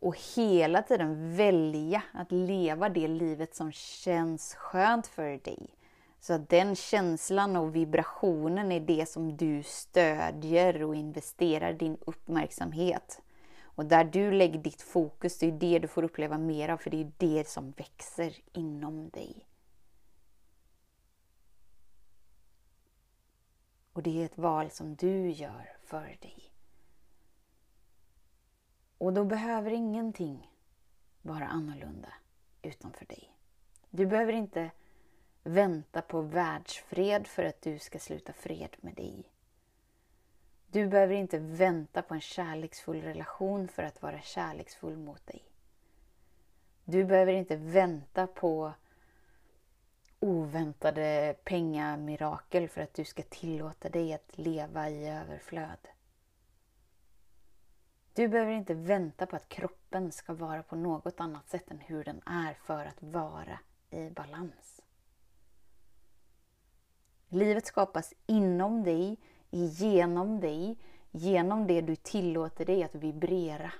och 0.00 0.16
hela 0.36 0.82
tiden 0.82 1.36
välja 1.36 2.02
att 2.12 2.32
leva 2.32 2.88
det 2.88 3.08
livet 3.08 3.54
som 3.54 3.72
känns 3.72 4.54
skönt 4.54 5.06
för 5.06 5.44
dig. 5.44 5.68
Så 6.20 6.32
att 6.32 6.48
den 6.48 6.76
känslan 6.76 7.56
och 7.56 7.76
vibrationen 7.76 8.72
är 8.72 8.80
det 8.80 9.08
som 9.08 9.36
du 9.36 9.62
stödjer 9.62 10.82
och 10.82 10.94
investerar 10.94 11.72
din 11.72 11.96
uppmärksamhet. 12.00 13.20
Och 13.62 13.86
där 13.86 14.04
du 14.04 14.30
lägger 14.32 14.58
ditt 14.58 14.82
fokus, 14.82 15.38
det 15.38 15.46
är 15.46 15.52
det 15.52 15.78
du 15.78 15.88
får 15.88 16.02
uppleva 16.02 16.38
mer 16.38 16.68
av, 16.68 16.76
för 16.76 16.90
det 16.90 17.00
är 17.00 17.12
det 17.18 17.48
som 17.48 17.70
växer 17.70 18.36
inom 18.52 19.08
dig. 19.08 19.46
Och 23.92 24.02
det 24.02 24.20
är 24.20 24.24
ett 24.24 24.38
val 24.38 24.70
som 24.70 24.94
du 24.94 25.30
gör 25.30 25.76
för 25.84 26.16
dig. 26.20 26.49
Och 29.00 29.12
då 29.12 29.24
behöver 29.24 29.70
ingenting 29.70 30.50
vara 31.22 31.46
annorlunda 31.46 32.12
utanför 32.62 33.06
dig. 33.06 33.34
Du 33.90 34.06
behöver 34.06 34.32
inte 34.32 34.70
vänta 35.42 36.02
på 36.02 36.20
världsfred 36.20 37.26
för 37.26 37.44
att 37.44 37.62
du 37.62 37.78
ska 37.78 37.98
sluta 37.98 38.32
fred 38.32 38.76
med 38.80 38.94
dig. 38.94 39.24
Du 40.66 40.86
behöver 40.86 41.14
inte 41.14 41.38
vänta 41.38 42.02
på 42.02 42.14
en 42.14 42.20
kärleksfull 42.20 43.02
relation 43.02 43.68
för 43.68 43.82
att 43.82 44.02
vara 44.02 44.20
kärleksfull 44.20 44.96
mot 44.96 45.26
dig. 45.26 45.42
Du 46.84 47.04
behöver 47.04 47.32
inte 47.32 47.56
vänta 47.56 48.26
på 48.26 48.72
oväntade 50.20 51.36
pengamirakel 51.44 52.68
för 52.68 52.80
att 52.80 52.94
du 52.94 53.04
ska 53.04 53.22
tillåta 53.22 53.88
dig 53.88 54.12
att 54.12 54.38
leva 54.38 54.90
i 54.90 55.08
överflöd. 55.08 55.88
Du 58.14 58.28
behöver 58.28 58.52
inte 58.52 58.74
vänta 58.74 59.26
på 59.26 59.36
att 59.36 59.48
kroppen 59.48 60.12
ska 60.12 60.34
vara 60.34 60.62
på 60.62 60.76
något 60.76 61.20
annat 61.20 61.48
sätt 61.48 61.70
än 61.70 61.78
hur 61.78 62.04
den 62.04 62.20
är 62.26 62.54
för 62.54 62.84
att 62.84 63.02
vara 63.02 63.58
i 63.90 64.10
balans. 64.10 64.82
Livet 67.28 67.66
skapas 67.66 68.14
inom 68.26 68.82
dig, 68.82 69.18
genom 69.50 70.40
dig, 70.40 70.78
genom 71.10 71.66
det 71.66 71.80
du 71.80 71.96
tillåter 71.96 72.64
dig 72.64 72.82
att 72.82 72.94
vibrera. 72.94 73.72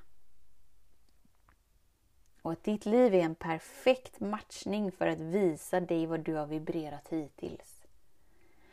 Och 2.42 2.52
att 2.52 2.64
ditt 2.64 2.86
liv 2.86 3.14
är 3.14 3.24
en 3.24 3.34
perfekt 3.34 4.20
matchning 4.20 4.92
för 4.92 5.06
att 5.06 5.20
visa 5.20 5.80
dig 5.80 6.06
vad 6.06 6.20
du 6.20 6.34
har 6.34 6.46
vibrerat 6.46 7.08
hittills. 7.08 7.86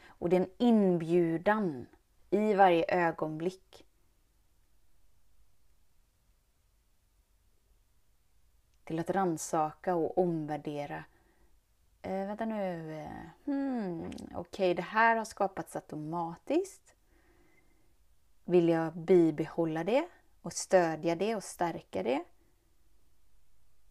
Och 0.08 0.30
det 0.30 0.36
är 0.36 0.42
en 0.42 0.52
inbjudan 0.58 1.86
i 2.30 2.54
varje 2.54 2.86
ögonblick 2.88 3.87
till 8.88 9.00
att 9.00 9.10
ransaka 9.10 9.96
och 9.96 10.18
omvärdera. 10.18 11.04
Eh, 12.02 12.28
vänta 12.28 12.46
nu. 12.46 12.94
Eh, 13.00 13.10
hmm, 13.46 14.08
Okej, 14.08 14.38
okay, 14.38 14.74
det 14.74 14.82
här 14.82 15.16
har 15.16 15.26
skapats 15.26 15.76
automatiskt. 15.76 16.96
Vill 18.46 18.70
jag 18.70 18.94
bibehålla 18.98 19.84
det 19.84 20.08
och 20.42 20.54
stödja 20.54 21.16
det 21.16 21.36
och 21.36 21.44
stärka 21.44 22.04
det? 22.04 22.24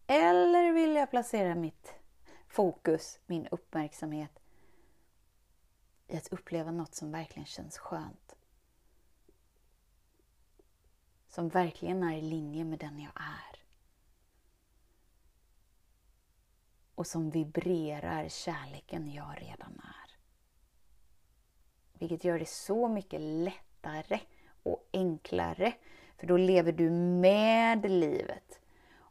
Eller 0.07 0.73
vill 0.73 0.95
jag 0.95 1.09
placera 1.09 1.55
mitt 1.55 1.93
fokus, 2.47 3.19
min 3.25 3.47
uppmärksamhet 3.47 4.39
i 6.07 6.17
att 6.17 6.33
uppleva 6.33 6.71
något 6.71 6.95
som 6.95 7.11
verkligen 7.11 7.45
känns 7.45 7.77
skönt? 7.77 8.35
Som 11.27 11.49
verkligen 11.49 12.03
är 12.03 12.17
i 12.17 12.21
linje 12.21 12.65
med 12.65 12.79
den 12.79 12.99
jag 12.99 13.11
är. 13.15 13.56
Och 16.97 17.07
som 17.07 17.29
vibrerar 17.29 18.29
kärleken 18.29 19.13
jag 19.13 19.35
redan 19.37 19.81
är. 19.83 20.17
Vilket 21.99 22.23
gör 22.23 22.39
det 22.39 22.49
så 22.49 22.87
mycket 22.87 23.21
lättare 23.21 24.19
och 24.63 24.89
enklare. 24.93 25.73
För 26.17 26.27
då 26.27 26.37
lever 26.37 26.71
du 26.71 26.89
med 26.89 27.91
livet 27.91 28.59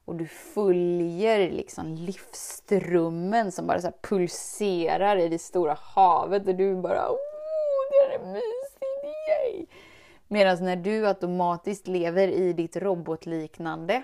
och 0.04 0.14
du 0.14 0.26
följer 0.26 1.50
liksom 1.50 1.94
livsströmmen 1.94 3.52
som 3.52 3.66
bara 3.66 3.80
så 3.80 3.92
pulserar 4.02 5.16
i 5.16 5.28
det 5.28 5.38
stora 5.38 5.78
havet 5.80 6.48
och 6.48 6.54
du 6.54 6.76
bara 6.76 7.10
oh, 7.10 7.18
det 7.90 8.14
är 8.14 8.26
mysigt, 8.32 9.04
yay! 9.28 9.66
Medan 10.28 10.64
när 10.64 10.76
du 10.76 11.06
automatiskt 11.06 11.86
lever 11.86 12.28
i 12.28 12.52
ditt 12.52 12.76
robotliknande 12.76 14.02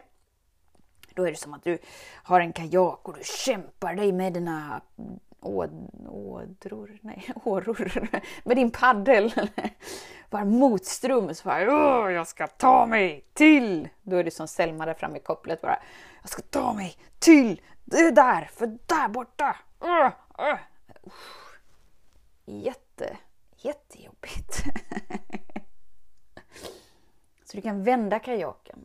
då 1.16 1.26
är 1.26 1.30
det 1.30 1.36
som 1.36 1.54
att 1.54 1.64
du 1.64 1.78
har 2.22 2.40
en 2.40 2.52
kajak 2.52 3.08
och 3.08 3.14
du 3.18 3.24
kämpar 3.24 3.94
dig 3.94 4.12
med 4.12 4.32
dina 4.32 4.80
ådror, 5.42 6.98
nej, 7.00 7.30
åror, 7.44 8.08
med 8.44 8.56
din 8.56 8.70
paddel. 8.70 9.32
Bara 10.30 10.44
motströms. 10.44 11.44
bara, 11.44 12.12
jag 12.12 12.26
ska 12.26 12.46
ta 12.46 12.86
mig 12.86 13.24
till. 13.32 13.88
Då 14.02 14.16
är 14.16 14.24
det 14.24 14.30
som 14.30 14.48
Selma 14.48 14.86
där 14.86 14.94
framme 14.94 15.16
i 15.16 15.20
kopplet 15.20 15.60
bara, 15.60 15.78
jag 16.20 16.30
ska 16.30 16.42
ta 16.42 16.72
mig 16.72 16.96
till 17.18 17.60
det 17.84 18.10
där, 18.10 18.50
för 18.54 18.66
där 18.66 19.08
borta. 19.08 19.56
Uh, 19.84 20.06
uh. 20.46 20.58
Jätte, 22.44 23.16
jättejobbigt. 23.56 24.62
så 27.44 27.56
du 27.56 27.60
kan 27.60 27.84
vända 27.84 28.18
kajaken, 28.18 28.84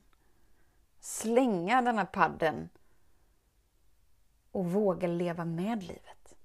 slänga 1.07 1.81
den 1.81 1.97
här 1.97 2.05
padden 2.05 2.69
och 4.51 4.71
våga 4.71 5.07
leva 5.07 5.45
med 5.45 5.83
livet 5.83 6.35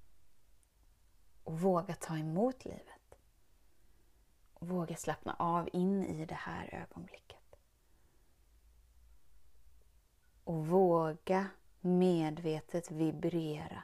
och 1.43 1.59
våga 1.59 1.95
ta 1.95 2.17
emot 2.17 2.65
livet. 2.65 3.17
Och 4.53 4.67
våga 4.67 4.95
slappna 4.95 5.35
av 5.39 5.69
in 5.73 6.05
i 6.05 6.25
det 6.25 6.35
här 6.35 6.69
ögonblicket. 6.73 7.57
Och 10.43 10.67
våga 10.67 11.47
medvetet 11.81 12.91
vibrera 12.91 13.83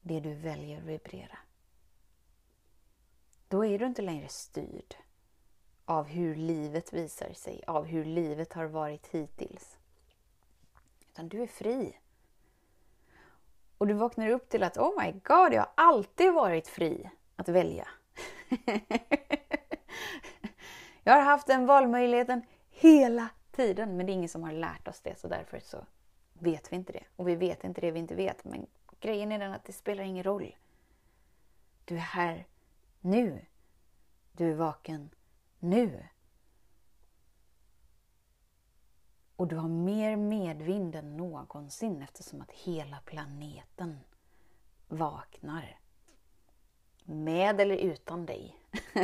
det 0.00 0.20
du 0.20 0.34
väljer 0.34 0.78
att 0.78 0.84
vibrera. 0.84 1.38
Då 3.48 3.64
är 3.64 3.78
du 3.78 3.86
inte 3.86 4.02
längre 4.02 4.28
styrd 4.28 4.94
av 5.84 6.06
hur 6.06 6.34
livet 6.34 6.92
visar 6.92 7.32
sig, 7.32 7.64
av 7.66 7.84
hur 7.84 8.04
livet 8.04 8.52
har 8.52 8.66
varit 8.66 9.06
hittills. 9.06 9.76
Utan 11.12 11.28
du 11.28 11.42
är 11.42 11.46
fri 11.46 11.96
och 13.78 13.86
du 13.86 13.94
vaknar 13.94 14.28
upp 14.28 14.48
till 14.48 14.62
att 14.62 14.78
oh 14.78 15.02
my 15.02 15.12
god, 15.12 15.52
jag 15.52 15.60
har 15.60 15.70
alltid 15.74 16.32
varit 16.32 16.68
fri 16.68 17.10
att 17.36 17.48
välja. 17.48 17.88
jag 21.04 21.12
har 21.12 21.22
haft 21.22 21.46
den 21.46 21.66
valmöjligheten 21.66 22.42
hela 22.70 23.28
tiden, 23.50 23.96
men 23.96 24.06
det 24.06 24.12
är 24.12 24.14
ingen 24.14 24.28
som 24.28 24.42
har 24.42 24.52
lärt 24.52 24.88
oss 24.88 25.00
det, 25.00 25.18
så 25.18 25.28
därför 25.28 25.60
så 25.60 25.86
vet 26.32 26.72
vi 26.72 26.76
inte 26.76 26.92
det. 26.92 27.04
Och 27.16 27.28
vi 27.28 27.36
vet 27.36 27.64
inte 27.64 27.80
det 27.80 27.90
vi 27.90 27.98
inte 27.98 28.14
vet, 28.14 28.44
men 28.44 28.66
grejen 29.00 29.32
är 29.32 29.38
den 29.38 29.52
att 29.52 29.64
det 29.64 29.72
spelar 29.72 30.04
ingen 30.04 30.24
roll. 30.24 30.56
Du 31.84 31.94
är 31.94 31.98
här 31.98 32.46
nu. 33.00 33.46
Du 34.32 34.50
är 34.50 34.54
vaken 34.54 35.10
nu. 35.58 36.04
Och 39.40 39.48
du 39.48 39.56
har 39.56 39.68
mer 39.68 40.16
medvind 40.16 40.94
än 40.94 41.16
någonsin 41.16 42.02
eftersom 42.02 42.40
att 42.40 42.50
hela 42.50 43.00
planeten 43.04 44.00
vaknar. 44.88 45.78
Med 47.04 47.60
eller 47.60 47.76
utan 47.76 48.26
dig. 48.26 48.56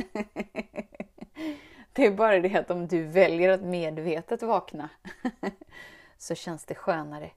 det 1.92 2.06
är 2.06 2.10
bara 2.10 2.40
det 2.40 2.54
att 2.54 2.70
om 2.70 2.86
du 2.86 3.02
väljer 3.04 3.48
att 3.48 3.62
medvetet 3.62 4.42
vakna 4.42 4.88
så 6.18 6.34
känns 6.34 6.64
det 6.64 6.74
skönare 6.74 7.30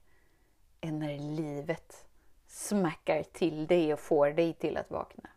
än 0.81 0.99
när 0.99 1.17
livet 1.17 2.07
smackar 2.47 3.23
till 3.23 3.67
dig 3.67 3.93
och 3.93 3.99
får 3.99 4.31
dig 4.31 4.53
till 4.53 4.77
att 4.77 4.91
vakna. 4.91 5.29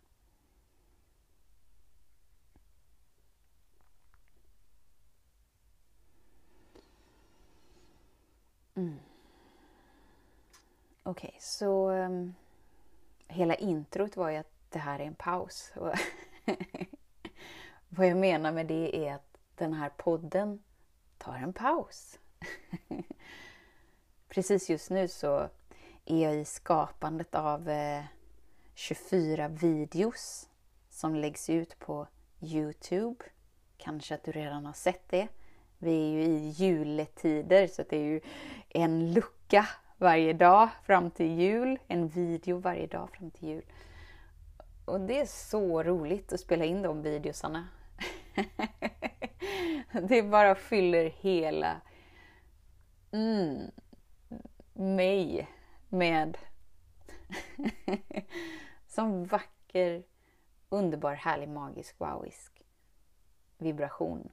Mm. 8.74 8.98
Okej, 11.02 11.28
okay, 11.28 11.40
så 11.40 11.90
um, 11.90 12.34
hela 13.28 13.54
introt 13.54 14.16
var 14.16 14.30
ju 14.30 14.36
att 14.36 14.52
det 14.68 14.78
här 14.78 14.98
är 14.98 15.04
en 15.04 15.14
paus. 15.14 15.72
Vad 17.88 18.06
jag 18.06 18.16
menar 18.16 18.52
med 18.52 18.66
det 18.66 19.06
är 19.06 19.14
att 19.14 19.38
den 19.54 19.72
här 19.72 19.88
podden 19.88 20.62
tar 21.18 21.34
en 21.34 21.52
paus. 21.52 22.18
Precis 24.28 24.70
just 24.70 24.90
nu 24.90 25.08
så 25.08 25.48
är 26.04 26.22
jag 26.22 26.36
i 26.36 26.44
skapandet 26.44 27.34
av 27.34 27.68
eh, 27.68 28.04
24 28.74 29.48
videos 29.48 30.48
som 30.88 31.14
läggs 31.14 31.50
ut 31.50 31.78
på 31.78 32.06
Youtube. 32.40 33.24
Kanske 33.76 34.14
att 34.14 34.24
du 34.24 34.32
redan 34.32 34.66
har 34.66 34.72
sett 34.72 35.08
det. 35.08 35.28
Vi 35.82 35.92
är 35.92 36.10
ju 36.10 36.22
i 36.22 36.48
juletider 36.48 37.66
så 37.66 37.82
det 37.82 37.96
är 37.96 38.04
ju 38.04 38.20
en 38.68 39.12
lucka 39.12 39.68
varje 39.96 40.32
dag 40.32 40.68
fram 40.82 41.10
till 41.10 41.38
jul. 41.38 41.78
En 41.88 42.08
video 42.08 42.58
varje 42.58 42.86
dag 42.86 43.10
fram 43.10 43.30
till 43.30 43.48
jul. 43.48 43.64
Och 44.84 45.00
det 45.00 45.20
är 45.20 45.26
så 45.26 45.82
roligt 45.82 46.32
att 46.32 46.40
spela 46.40 46.64
in 46.64 46.82
de 46.82 47.02
videosarna. 47.02 47.68
det 50.08 50.22
bara 50.22 50.54
fyller 50.54 51.10
hela 51.10 51.80
mm, 53.12 53.70
mig 54.72 55.48
med 55.88 56.38
som 58.86 59.24
vacker, 59.24 60.02
underbar, 60.68 61.14
härlig, 61.14 61.48
magisk, 61.48 61.96
wowisk 61.98 62.64
vibration. 63.58 64.30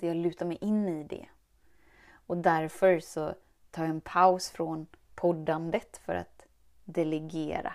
Att 0.00 0.06
jag 0.06 0.16
lutar 0.16 0.46
mig 0.46 0.58
in 0.60 0.88
i 0.88 1.04
det. 1.04 1.28
Och 2.12 2.36
därför 2.36 3.00
så 3.00 3.34
tar 3.70 3.82
jag 3.82 3.90
en 3.90 4.00
paus 4.00 4.50
från 4.50 4.86
poddandet 5.14 5.96
för 5.96 6.14
att 6.14 6.46
delegera. 6.84 7.74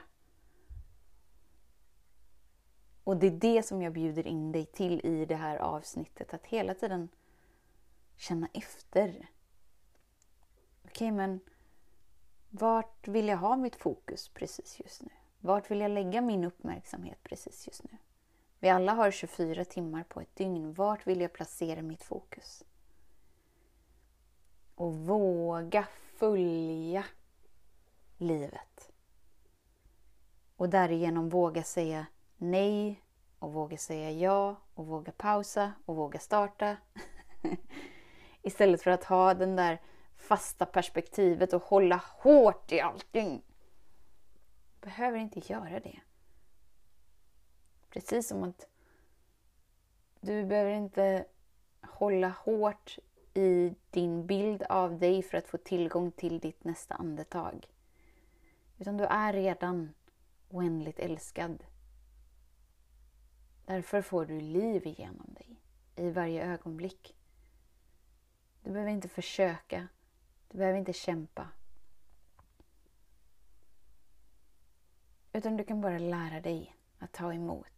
Och 3.04 3.18
det 3.18 3.28
är 3.28 3.32
det 3.32 3.64
som 3.64 3.82
jag 3.82 3.94
bjuder 3.94 4.28
in 4.28 4.52
dig 4.52 4.66
till 4.66 5.06
i 5.06 5.26
det 5.26 5.36
här 5.36 5.58
avsnittet. 5.58 6.34
Att 6.34 6.46
hela 6.46 6.74
tiden 6.74 7.10
känna 8.16 8.48
efter. 8.54 9.10
Okej, 9.10 9.28
okay, 10.84 11.12
men 11.12 11.40
vart 12.50 13.08
vill 13.08 13.28
jag 13.28 13.38
ha 13.38 13.58
mitt 13.58 13.76
fokus 13.76 14.30
precis 14.30 14.80
just 14.80 15.02
nu? 15.02 15.12
Vart 15.40 15.72
vill 15.72 15.80
jag 15.80 15.92
lägga 15.92 16.22
min 16.22 16.44
uppmärksamhet 16.44 17.24
precis 17.24 17.68
just 17.68 17.84
nu? 17.84 17.98
Vi 18.60 18.70
alla 18.70 18.94
har 18.94 19.12
24 19.12 19.66
timmar 19.66 20.04
på 20.04 20.22
ett 20.22 20.36
dygn. 20.36 20.74
Vart 20.74 21.08
vill 21.08 21.22
jag 21.22 21.34
placera 21.34 21.82
mitt 21.82 22.04
fokus? 22.04 22.64
Och 24.76 24.96
våga 24.96 25.88
följa 26.18 27.06
livet. 28.18 28.92
Och 30.56 30.70
därigenom 30.70 31.30
våga 31.30 31.64
säga 31.64 32.06
nej 32.38 33.02
och 33.40 33.54
våga 33.54 33.78
säga 33.78 34.12
ja 34.12 34.56
och 34.74 34.88
våga 34.88 35.12
pausa 35.12 35.74
och 35.86 35.96
våga 35.96 36.20
starta. 36.20 36.78
Istället 38.42 38.82
för 38.82 38.92
att 38.92 39.04
ha 39.04 39.34
den 39.34 39.56
där 39.56 39.82
fasta 40.16 40.66
perspektivet 40.66 41.54
och 41.54 41.64
hålla 41.64 42.02
hårt 42.18 42.72
i 42.72 42.82
allting. 42.82 43.42
Behöver 44.82 45.18
inte 45.18 45.54
göra 45.54 45.80
det. 45.80 46.00
Precis 47.96 48.28
som 48.28 48.44
att 48.44 48.68
du 50.20 50.46
behöver 50.46 50.72
inte 50.72 51.26
hålla 51.82 52.30
hårt 52.30 52.98
i 53.34 53.76
din 53.90 54.28
bild 54.28 54.64
av 54.64 55.00
dig 55.00 55.24
för 55.24 55.38
att 55.38 55.48
få 55.48 55.58
tillgång 55.58 56.12
till 56.12 56.40
ditt 56.40 56.64
nästa 56.64 56.96
andetag. 56.96 57.68
Utan 58.78 58.98
du 58.98 59.04
är 59.04 59.34
redan 59.34 59.94
oändligt 60.50 61.00
älskad. 61.00 61.64
Därför 63.66 64.02
får 64.02 64.26
du 64.26 64.42
liv 64.42 64.88
igenom 64.88 65.34
dig 65.34 65.62
i 65.96 66.12
varje 66.12 66.46
ögonblick. 66.46 67.16
Du 68.64 68.72
behöver 68.72 68.92
inte 68.92 69.10
försöka. 69.10 69.88
Du 70.48 70.58
behöver 70.58 70.80
inte 70.80 70.94
kämpa. 70.94 71.48
Utan 75.34 75.58
du 75.58 75.64
kan 75.64 75.82
bara 75.82 75.98
lära 75.98 76.42
dig 76.42 76.76
att 77.00 77.12
ta 77.12 77.34
emot. 77.34 77.75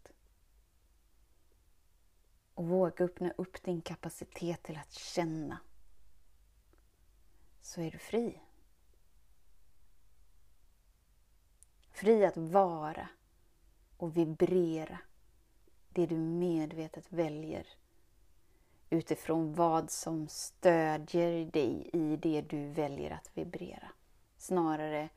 Och 2.58 2.68
våga 2.68 3.06
öppna 3.06 3.32
upp 3.38 3.64
din 3.64 3.82
kapacitet 3.82 4.64
till 4.64 4.78
att 4.78 4.94
känna. 4.94 5.60
Så 7.62 7.82
är 7.82 7.92
du 7.92 7.98
fri. 7.98 8.42
Fri 11.92 12.26
att 12.26 12.38
vara 12.38 13.10
och 13.98 14.18
vibrera 14.18 15.00
det 15.90 16.06
du 16.06 16.18
medvetet 16.18 17.06
väljer 17.14 17.68
utifrån 18.90 19.54
vad 19.54 19.92
som 19.92 20.28
stödjer 20.28 21.46
dig 21.46 21.90
i 21.94 22.18
det 22.18 22.42
du 22.42 22.68
väljer 22.68 23.12
att 23.12 23.32
vibrera. 23.34 23.92
Snarare 24.38 25.10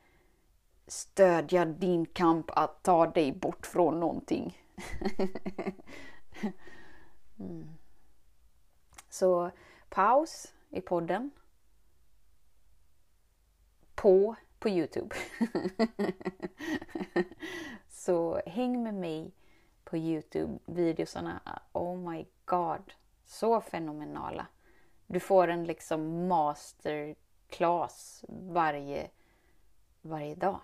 stödja 0.87 1.65
din 1.65 2.05
kamp 2.05 2.45
att 2.49 2.83
ta 2.83 3.07
dig 3.07 3.31
bort 3.31 3.65
från 3.65 3.99
någonting. 3.99 4.57
mm. 7.49 7.69
Så 9.09 9.51
paus 9.89 10.53
i 10.69 10.81
podden. 10.81 11.31
På 13.95 14.35
på 14.61 14.69
Youtube. 14.69 15.15
Så 17.89 18.41
häng 18.45 18.83
med 18.83 18.93
mig 18.93 19.31
på 19.83 19.97
Youtube. 19.97 20.59
Videosarna, 20.65 21.61
oh 21.71 21.97
my 21.97 22.25
god. 22.45 22.93
Så 23.25 23.61
fenomenala. 23.61 24.47
Du 25.07 25.19
får 25.19 25.47
en 25.47 25.63
liksom 25.63 26.27
masterclass 26.27 28.25
varje, 28.27 29.09
varje 30.01 30.35
dag. 30.35 30.59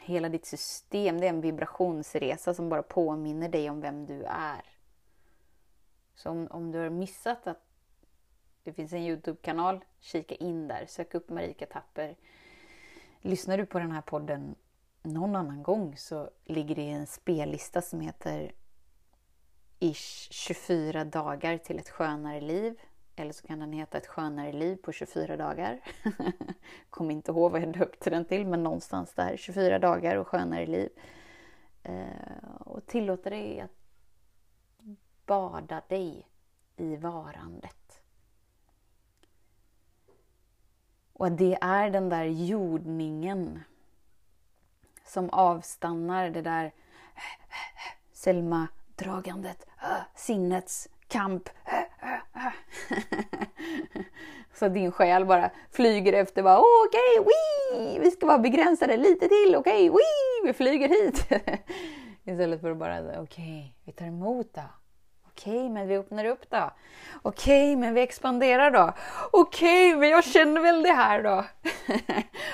Hela 0.00 0.28
ditt 0.28 0.46
system, 0.46 1.20
det 1.20 1.26
är 1.26 1.30
en 1.30 1.40
vibrationsresa 1.40 2.54
som 2.54 2.68
bara 2.68 2.82
påminner 2.82 3.48
dig 3.48 3.70
om 3.70 3.80
vem 3.80 4.06
du 4.06 4.24
är. 4.24 4.71
Så 6.22 6.30
om, 6.30 6.46
om 6.50 6.72
du 6.72 6.78
har 6.78 6.90
missat 6.90 7.46
att 7.46 7.62
det 8.62 8.72
finns 8.72 8.92
en 8.92 9.02
Youtube-kanal, 9.02 9.84
kika 10.00 10.34
in 10.34 10.68
där. 10.68 10.86
Sök 10.86 11.14
upp 11.14 11.30
Marika 11.30 11.66
Tapper. 11.66 12.16
Lyssnar 13.20 13.58
du 13.58 13.66
på 13.66 13.78
den 13.78 13.90
här 13.90 14.00
podden 14.00 14.54
någon 15.02 15.36
annan 15.36 15.62
gång 15.62 15.96
så 15.96 16.30
ligger 16.44 16.74
det 16.74 16.90
en 16.90 17.06
spellista 17.06 17.82
som 17.82 18.00
heter 18.00 18.52
ish 19.78 20.28
24 20.30 21.04
dagar 21.04 21.58
till 21.58 21.78
ett 21.78 21.90
skönare 21.90 22.40
liv. 22.40 22.80
Eller 23.16 23.32
så 23.32 23.46
kan 23.46 23.58
den 23.58 23.72
heta 23.72 23.98
ett 23.98 24.06
skönare 24.06 24.52
liv 24.52 24.76
på 24.76 24.92
24 24.92 25.36
dagar. 25.36 25.80
Kommer 26.90 27.14
inte 27.14 27.30
ihåg 27.30 27.52
vad 27.52 27.62
jag 27.62 27.78
döpte 27.78 28.10
den 28.10 28.24
till, 28.24 28.46
men 28.46 28.62
någonstans 28.62 29.14
där. 29.14 29.36
24 29.36 29.78
dagar 29.78 30.16
och 30.16 30.28
skönare 30.28 30.66
liv. 30.66 30.90
Eh, 31.82 32.60
och 32.60 32.86
tillåta 32.86 33.30
dig 33.30 33.60
att 33.60 33.81
bada 35.26 35.82
dig 35.88 36.28
i 36.76 36.96
varandet. 36.96 38.02
Och 41.12 41.32
det 41.32 41.58
är 41.60 41.90
den 41.90 42.08
där 42.08 42.24
jordningen 42.24 43.60
som 45.04 45.30
avstannar 45.30 46.30
det 46.30 46.42
där 46.42 46.72
Selma-dragandet, 48.12 49.66
äh, 49.82 50.02
sinnets 50.14 50.88
kamp. 51.08 51.48
Så 54.54 54.66
att 54.66 54.74
din 54.74 54.92
själ 54.92 55.26
bara 55.26 55.50
flyger 55.70 56.12
efter 56.12 56.42
bara 56.42 56.58
okej, 56.58 57.20
okay, 57.20 57.98
vi 58.00 58.10
ska 58.10 58.26
vara 58.26 58.38
begränsade 58.38 58.96
lite 58.96 59.28
till, 59.28 59.56
okej, 59.56 59.90
okay, 59.90 60.02
vi 60.44 60.52
flyger 60.52 60.88
hit. 60.88 61.26
Istället 62.24 62.60
för 62.60 62.70
att 62.70 62.76
bara 62.76 63.00
okej, 63.00 63.20
okay, 63.20 63.70
vi 63.84 63.92
tar 63.92 64.06
emot 64.06 64.54
då. 64.54 64.81
Okej, 65.34 65.68
men 65.68 65.88
vi 65.88 65.96
öppnar 65.96 66.24
upp 66.24 66.50
då. 66.50 66.70
Okej, 67.22 67.76
men 67.76 67.94
vi 67.94 68.00
expanderar 68.00 68.70
då. 68.70 68.92
Okej, 69.32 69.96
men 69.96 70.08
jag 70.08 70.24
känner 70.24 70.60
väl 70.60 70.82
det 70.82 70.92
här 70.92 71.22
då. 71.22 71.44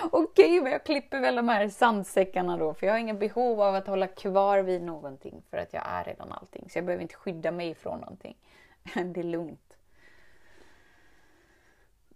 Okej, 0.10 0.60
men 0.60 0.72
jag 0.72 0.84
klipper 0.84 1.20
väl 1.20 1.36
de 1.36 1.48
här 1.48 1.68
sandsäckarna 1.68 2.56
då. 2.56 2.74
För 2.74 2.86
jag 2.86 2.94
har 2.94 2.98
inget 2.98 3.20
behov 3.20 3.60
av 3.60 3.74
att 3.74 3.86
hålla 3.86 4.06
kvar 4.06 4.58
vid 4.58 4.82
någonting. 4.82 5.42
För 5.50 5.56
att 5.56 5.72
jag 5.72 5.82
är 5.86 6.04
redan 6.04 6.32
allting. 6.32 6.70
Så 6.70 6.78
jag 6.78 6.84
behöver 6.84 7.02
inte 7.02 7.14
skydda 7.14 7.52
mig 7.52 7.74
från 7.74 8.00
någonting. 8.00 8.36
det 8.94 9.20
är 9.20 9.24
lugnt. 9.24 9.76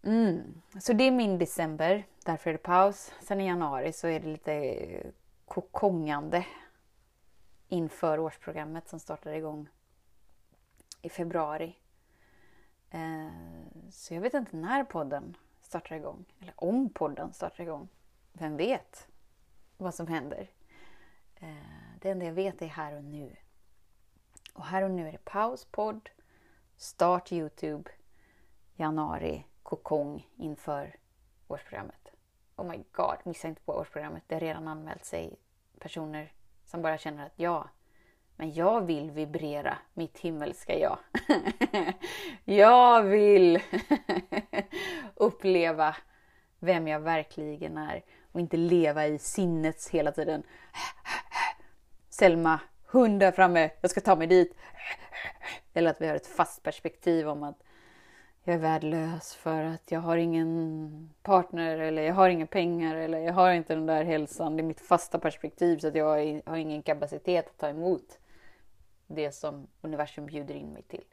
Mm. 0.05 0.63
Så 0.81 0.93
det 0.93 1.05
är 1.05 1.11
min 1.11 1.39
december. 1.39 2.05
Därför 2.25 2.51
är 2.51 2.55
det 2.55 2.63
paus. 2.63 3.13
Sen 3.21 3.41
i 3.41 3.47
januari 3.47 3.93
så 3.93 4.09
är 4.09 4.21
det 4.21 4.29
lite 4.29 4.77
kokongande 5.45 6.45
inför 7.69 8.19
årsprogrammet 8.19 8.89
som 8.89 9.01
startar 9.01 9.33
igång 9.33 9.69
i 11.03 11.09
februari. 11.09 11.79
Eh, 12.91 13.29
så 13.91 14.15
jag 14.15 14.21
vet 14.21 14.35
inte 14.35 14.57
när 14.57 14.85
podden 14.85 15.37
startar 15.63 15.97
igång. 15.97 16.25
Eller 16.41 16.55
om 16.57 16.91
podden 16.91 17.33
startar 17.33 17.65
igång. 17.65 17.89
Vem 18.33 18.57
vet 18.57 19.09
vad 19.77 19.95
som 19.95 20.07
händer? 20.07 20.51
Eh, 21.35 21.57
det 22.01 22.11
enda 22.11 22.27
jag 22.27 22.33
vet 22.33 22.63
är 22.63 22.67
här 22.67 22.97
och 22.97 23.05
nu. 23.05 23.37
Och 24.55 24.65
här 24.65 24.83
och 24.83 24.91
nu 24.91 25.09
är 25.09 25.13
det 25.13 25.25
paus, 25.25 25.65
podd, 25.65 26.11
start 26.77 27.33
Youtube, 27.33 27.91
januari, 28.75 29.47
kokong 29.63 30.29
inför 30.37 30.97
årsprogrammet. 31.49 32.13
Oh 32.57 32.67
my 32.67 32.85
god, 32.93 33.17
missa 33.25 33.49
inte 33.49 33.63
på 33.63 33.73
årsprogrammet. 33.73 34.23
Det 34.27 34.35
har 34.35 34.41
redan 34.41 34.69
anmält 34.69 35.05
sig 35.05 35.37
personer 35.79 36.33
som 36.65 36.83
bara 36.83 36.99
känner 36.99 37.27
att 37.27 37.39
ja, 37.39 37.69
men 38.43 38.55
jag 38.55 38.81
vill 38.81 39.11
vibrera 39.11 39.79
mitt 39.95 40.19
himmelska 40.19 40.79
jag. 40.79 40.99
jag 42.45 43.03
vill 43.03 43.63
uppleva 45.15 45.97
vem 46.59 46.89
jag 46.89 47.01
verkligen 47.01 47.79
är 47.79 48.05
och 48.33 48.41
inte 48.41 48.57
leva 48.57 49.07
i 49.07 49.19
sinnets 49.19 49.91
hela 49.91 50.13
tiden. 50.13 50.43
Selma, 52.11 52.61
hund 52.87 53.21
där 53.21 53.33
framme, 53.33 53.71
jag 53.81 53.91
ska 53.91 54.01
ta 54.01 54.17
mig 54.17 54.27
dit. 54.27 54.57
Eller 55.75 55.91
att 55.91 56.01
vi 56.01 56.09
har 56.09 56.17
ett 56.17 56.27
fast 56.27 56.63
perspektiv 56.63 57.29
om 57.29 57.43
att 57.43 57.63
jag 58.45 58.55
är 58.55 58.61
värdelös 58.61 59.35
för 59.35 59.65
att 59.65 59.93
jag 59.93 60.01
har 60.01 60.17
ingen 60.17 61.11
partner 61.23 61.79
eller 61.79 62.03
jag 62.03 62.15
har 62.15 62.29
inga 62.29 62.47
pengar 62.47 62.97
eller 62.97 63.19
jag 63.19 63.33
har 63.33 63.53
inte 63.53 63.75
den 63.75 63.87
där 63.87 64.05
hälsan. 64.05 64.57
Det 64.57 64.63
är 64.63 64.65
mitt 64.65 64.81
fasta 64.81 65.19
perspektiv 65.19 65.79
så 65.79 65.89
att 65.89 65.95
jag 65.95 66.43
har 66.47 66.57
ingen 66.57 66.83
kapacitet 66.83 67.49
att 67.49 67.59
ta 67.59 67.69
emot 67.69 68.19
det 69.15 69.33
som 69.33 69.67
universum 69.81 70.27
bjuder 70.27 70.55
in 70.55 70.73
mig 70.73 70.83
till. 70.83 71.05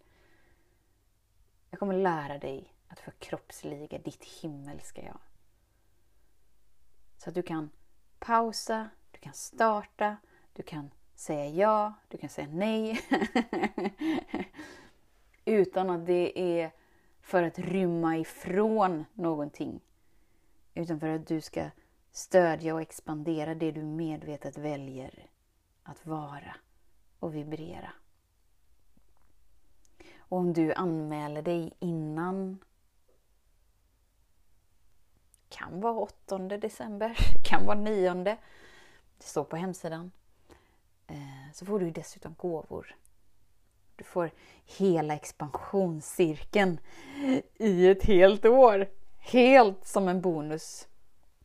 Jag 1.70 1.80
kommer 1.80 1.94
lära 1.94 2.38
dig 2.38 2.74
att 2.88 3.00
förkroppsliga 3.00 3.98
ditt 3.98 4.26
himmelska 4.26 5.04
jag. 5.04 5.20
Så 7.18 7.30
att 7.30 7.36
du 7.36 7.44
kan 7.44 7.70
pausa, 8.20 8.90
du 9.12 9.20
kan 9.20 9.34
starta, 9.34 10.18
du 10.54 10.64
kan 10.64 10.92
säga 11.16 11.50
ja, 11.50 11.94
du 12.08 12.18
kan 12.18 12.30
säga 12.30 12.48
nej. 12.48 13.02
Utan 15.46 15.90
att 15.90 16.06
det 16.06 16.40
är 16.40 16.72
för 17.22 17.44
att 17.44 17.60
rymma 17.60 18.18
ifrån 18.18 19.06
någonting. 19.14 19.82
Utan 20.74 21.00
för 21.00 21.08
att 21.08 21.28
du 21.28 21.42
ska 21.42 21.70
stödja 22.12 22.74
och 22.74 22.82
expandera 22.82 23.56
det 23.56 23.72
du 23.72 23.84
medvetet 23.84 24.58
väljer 24.58 25.30
att 25.84 26.06
vara 26.06 26.56
och 27.20 27.36
vibrera. 27.36 27.92
Och 30.18 30.38
om 30.38 30.54
du 30.54 30.74
anmäler 30.74 31.42
dig 31.42 31.74
innan 31.80 32.58
kan 35.50 35.82
vara 35.82 35.94
8 35.94 36.38
december, 36.38 37.18
kan 37.44 37.66
vara 37.66 37.78
9. 37.78 38.14
Det 38.14 38.38
står 39.20 39.44
på 39.44 39.56
hemsidan. 39.56 40.12
Eh, 41.08 41.54
så 41.54 41.66
får 41.66 41.80
du 41.80 41.92
dessutom 41.92 42.36
gåvor. 42.38 42.96
Du 43.96 44.04
får 44.04 44.32
hela 44.66 45.14
expansionscirkeln 45.14 46.80
i 47.58 47.88
ett 47.88 48.04
helt 48.04 48.46
år. 48.46 48.88
Helt 49.18 49.86
som 49.86 50.08
en 50.08 50.22
bonus. 50.22 50.88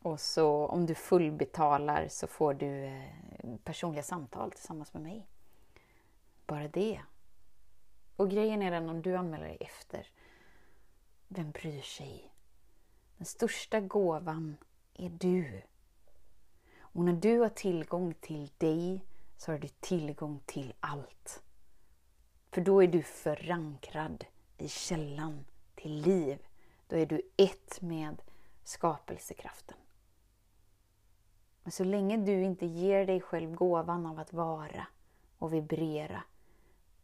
Och 0.02 0.20
så 0.20 0.66
om 0.66 0.86
du 0.86 0.94
fullbetalar 0.94 2.08
så 2.10 2.26
får 2.26 2.54
du 2.54 2.84
eh, 2.84 3.56
personliga 3.64 4.02
samtal 4.02 4.52
tillsammans 4.52 4.94
med 4.94 5.02
mig. 5.02 5.26
Bara 6.46 6.68
det. 6.68 7.00
Och 8.16 8.30
grejen 8.30 8.62
är 8.62 8.70
den 8.70 8.88
om 8.88 9.02
du 9.02 9.16
anmäler 9.16 9.44
dig 9.44 9.56
efter. 9.60 10.06
Vem 11.28 11.50
bryr 11.50 11.82
sig? 11.82 12.32
Den 13.16 13.26
största 13.26 13.80
gåvan 13.80 14.56
är 14.94 15.08
du. 15.08 15.62
Och 16.80 17.04
när 17.04 17.12
du 17.12 17.38
har 17.38 17.48
tillgång 17.48 18.14
till 18.14 18.50
dig 18.58 19.04
så 19.36 19.52
har 19.52 19.58
du 19.58 19.68
tillgång 19.68 20.40
till 20.46 20.74
allt. 20.80 21.42
För 22.50 22.60
då 22.60 22.82
är 22.82 22.88
du 22.88 23.02
förankrad 23.02 24.24
i 24.58 24.68
källan 24.68 25.44
till 25.74 26.00
liv. 26.00 26.38
Då 26.86 26.96
är 26.96 27.06
du 27.06 27.22
ett 27.36 27.80
med 27.80 28.22
skapelsekraften. 28.64 29.76
Men 31.62 31.72
så 31.72 31.84
länge 31.84 32.16
du 32.16 32.42
inte 32.42 32.66
ger 32.66 33.06
dig 33.06 33.20
själv 33.20 33.54
gåvan 33.54 34.06
av 34.06 34.18
att 34.18 34.32
vara 34.32 34.86
och 35.38 35.52
vibrera 35.52 36.22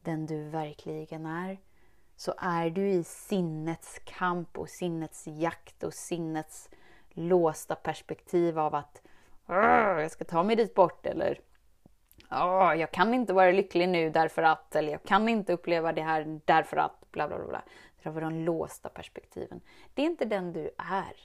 den 0.03 0.27
du 0.27 0.43
verkligen 0.43 1.27
är, 1.27 1.59
så 2.17 2.35
är 2.39 2.71
du 2.71 2.89
i 2.89 3.05
sinnets 3.05 4.01
kamp 4.05 4.59
och 4.59 4.69
sinnets 4.69 5.27
jakt 5.27 5.83
och 5.83 5.95
sinnets 5.95 6.71
låsta 7.11 7.75
perspektiv 7.75 8.59
av 8.59 8.75
att 8.75 9.03
jag 9.47 10.11
ska 10.11 10.25
ta 10.25 10.43
mig 10.43 10.57
dit 10.57 10.75
bort 10.75 11.07
eller 11.07 11.41
jag 12.77 12.91
kan 12.91 13.15
inte 13.15 13.33
vara 13.33 13.51
lycklig 13.51 13.89
nu 13.89 14.11
därför 14.11 14.43
att, 14.43 14.77
eller 14.77 14.93
jag 14.93 15.03
kan 15.03 15.29
inte 15.29 15.53
uppleva 15.53 15.93
det 15.93 16.03
här 16.03 16.41
därför 16.45 16.77
att, 16.77 17.11
bla 17.11 17.29
bla 17.29 17.39
bla. 17.39 17.63
Det 18.03 18.11
var 18.11 18.21
de 18.21 18.45
låsta 18.45 18.89
perspektiven. 18.89 19.61
Det 19.95 20.03
är 20.03 20.07
inte 20.07 20.25
den 20.25 20.53
du 20.53 20.71
är. 20.77 21.17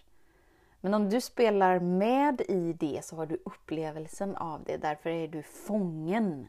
Men 0.81 0.93
om 0.93 1.09
du 1.09 1.21
spelar 1.21 1.79
med 1.79 2.41
i 2.41 2.73
det 2.73 3.05
så 3.05 3.15
har 3.15 3.25
du 3.25 3.37
upplevelsen 3.45 4.35
av 4.35 4.63
det. 4.63 4.77
Därför 4.77 5.09
är 5.09 5.27
du 5.27 5.43
fången 5.43 6.47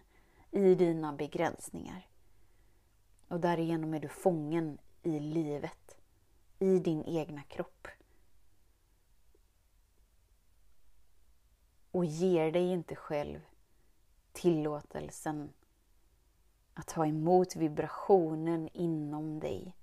i 0.50 0.74
dina 0.74 1.12
begränsningar. 1.12 2.06
Och 3.28 3.40
därigenom 3.40 3.94
är 3.94 4.00
du 4.00 4.08
fången 4.08 4.78
i 5.02 5.20
livet, 5.20 5.96
i 6.58 6.78
din 6.78 7.04
egna 7.04 7.42
kropp. 7.42 7.88
Och 11.90 12.04
ger 12.04 12.52
dig 12.52 12.72
inte 12.72 12.96
själv 12.96 13.40
tillåtelsen 14.32 15.52
att 16.74 16.86
ta 16.86 17.06
emot 17.06 17.56
vibrationen 17.56 18.68
inom 18.72 19.40
dig 19.40 19.76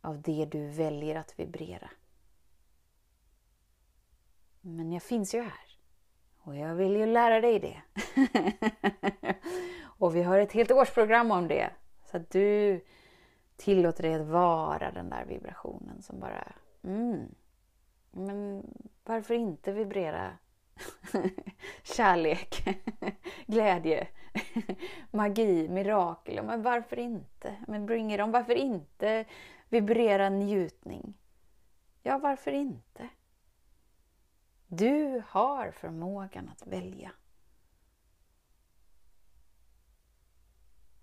av 0.00 0.22
det 0.22 0.44
du 0.44 0.68
väljer 0.68 1.16
att 1.16 1.38
vibrera. 1.38 1.90
Men 4.60 4.92
jag 4.92 5.02
finns 5.02 5.34
ju 5.34 5.40
här 5.40 5.78
och 6.38 6.56
jag 6.56 6.74
vill 6.74 6.96
ju 6.96 7.06
lära 7.06 7.40
dig 7.40 7.60
det. 7.60 7.82
och 9.82 10.16
vi 10.16 10.22
har 10.22 10.38
ett 10.38 10.52
helt 10.52 10.70
årsprogram 10.70 11.30
om 11.30 11.48
det 11.48 11.70
så 12.10 12.16
att 12.16 12.30
du 12.30 12.80
tillåter 13.56 14.02
dig 14.02 14.14
att 14.14 14.26
vara 14.26 14.90
den 14.90 15.10
där 15.10 15.24
vibrationen 15.24 16.02
som 16.02 16.20
bara, 16.20 16.52
mm, 16.82 17.34
men 18.10 18.64
varför 19.04 19.34
inte 19.34 19.72
vibrera 19.72 20.38
kärlek, 21.82 22.64
glädje, 23.46 24.08
magi, 25.10 25.68
mirakel. 25.68 26.44
Men 26.44 26.62
varför 26.62 26.98
inte? 26.98 27.56
Men 27.66 27.86
bring 27.86 28.14
it 28.14 28.20
on. 28.20 28.30
Varför 28.30 28.54
inte 28.54 29.24
vibrera 29.68 30.28
njutning? 30.28 31.14
Ja, 32.02 32.18
varför 32.18 32.52
inte? 32.52 33.08
Du 34.66 35.22
har 35.28 35.70
förmågan 35.70 36.48
att 36.48 36.66
välja. 36.66 37.10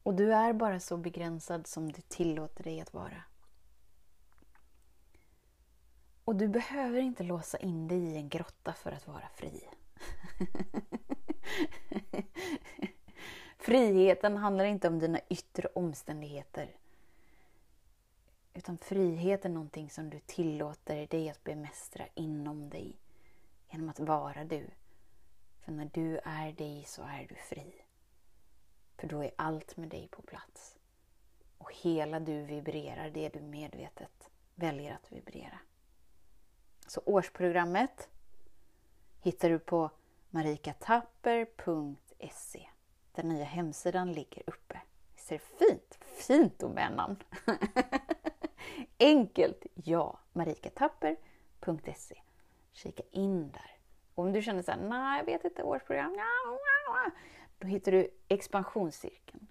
Och 0.03 0.13
du 0.13 0.33
är 0.33 0.53
bara 0.53 0.79
så 0.79 0.97
begränsad 0.97 1.67
som 1.67 1.91
du 1.91 2.01
tillåter 2.01 2.63
dig 2.63 2.81
att 2.81 2.93
vara. 2.93 3.23
Och 6.25 6.35
du 6.35 6.47
behöver 6.47 6.99
inte 6.99 7.23
låsa 7.23 7.57
in 7.57 7.87
dig 7.87 7.97
i 7.97 8.15
en 8.15 8.29
grotta 8.29 8.73
för 8.73 8.91
att 8.91 9.07
vara 9.07 9.29
fri. 9.35 9.67
Friheten 13.57 14.37
handlar 14.37 14.65
inte 14.65 14.87
om 14.87 14.99
dina 14.99 15.19
yttre 15.29 15.67
omständigheter. 15.75 16.75
Utan 18.53 18.77
frihet 18.77 19.45
är 19.45 19.49
någonting 19.49 19.89
som 19.89 20.09
du 20.09 20.19
tillåter 20.19 21.07
dig 21.07 21.29
att 21.29 21.43
bemästra 21.43 22.05
inom 22.13 22.69
dig 22.69 22.97
genom 23.69 23.89
att 23.89 23.99
vara 23.99 24.43
du. 24.43 24.67
För 25.59 25.71
när 25.71 25.89
du 25.93 26.19
är 26.23 26.51
dig 26.51 26.83
så 26.87 27.01
är 27.01 27.25
du 27.29 27.35
fri. 27.35 27.73
För 28.97 29.07
då 29.07 29.23
är 29.23 29.31
allt 29.35 29.77
med 29.77 29.89
dig 29.89 30.07
på 30.07 30.21
plats. 30.21 30.77
Och 31.57 31.73
hela 31.73 32.19
du 32.19 32.41
vibrerar 32.41 33.09
det 33.09 33.29
du 33.29 33.41
medvetet 33.41 34.29
väljer 34.55 34.93
att 34.93 35.11
vibrera. 35.11 35.59
Så 36.87 37.01
årsprogrammet 37.05 38.09
hittar 39.21 39.49
du 39.49 39.59
på 39.59 39.89
marikatapper.se. 40.29 42.69
Den 43.11 43.29
nya 43.29 43.45
hemsidan 43.45 44.13
ligger 44.13 44.43
uppe. 44.47 44.81
Visst 45.15 45.31
är 45.31 45.35
det 45.35 45.41
fint? 45.67 45.97
Fint 46.01 46.59
domännamn! 46.59 47.15
Enkelt, 48.99 49.65
ja. 49.73 50.19
marikatapper.se. 50.33 52.21
Kika 52.71 53.03
in 53.11 53.51
där. 53.51 53.77
Och 54.15 54.23
om 54.23 54.33
du 54.33 54.41
känner 54.41 54.61
så 54.61 54.71
här, 54.71 54.79
nej 54.79 55.17
jag 55.17 55.25
vet 55.25 55.45
inte, 55.45 55.63
årsprogram, 55.63 56.15
då 57.63 57.69
hittar 57.69 57.91
du 57.91 58.09
expansionscirkeln. 58.27 59.47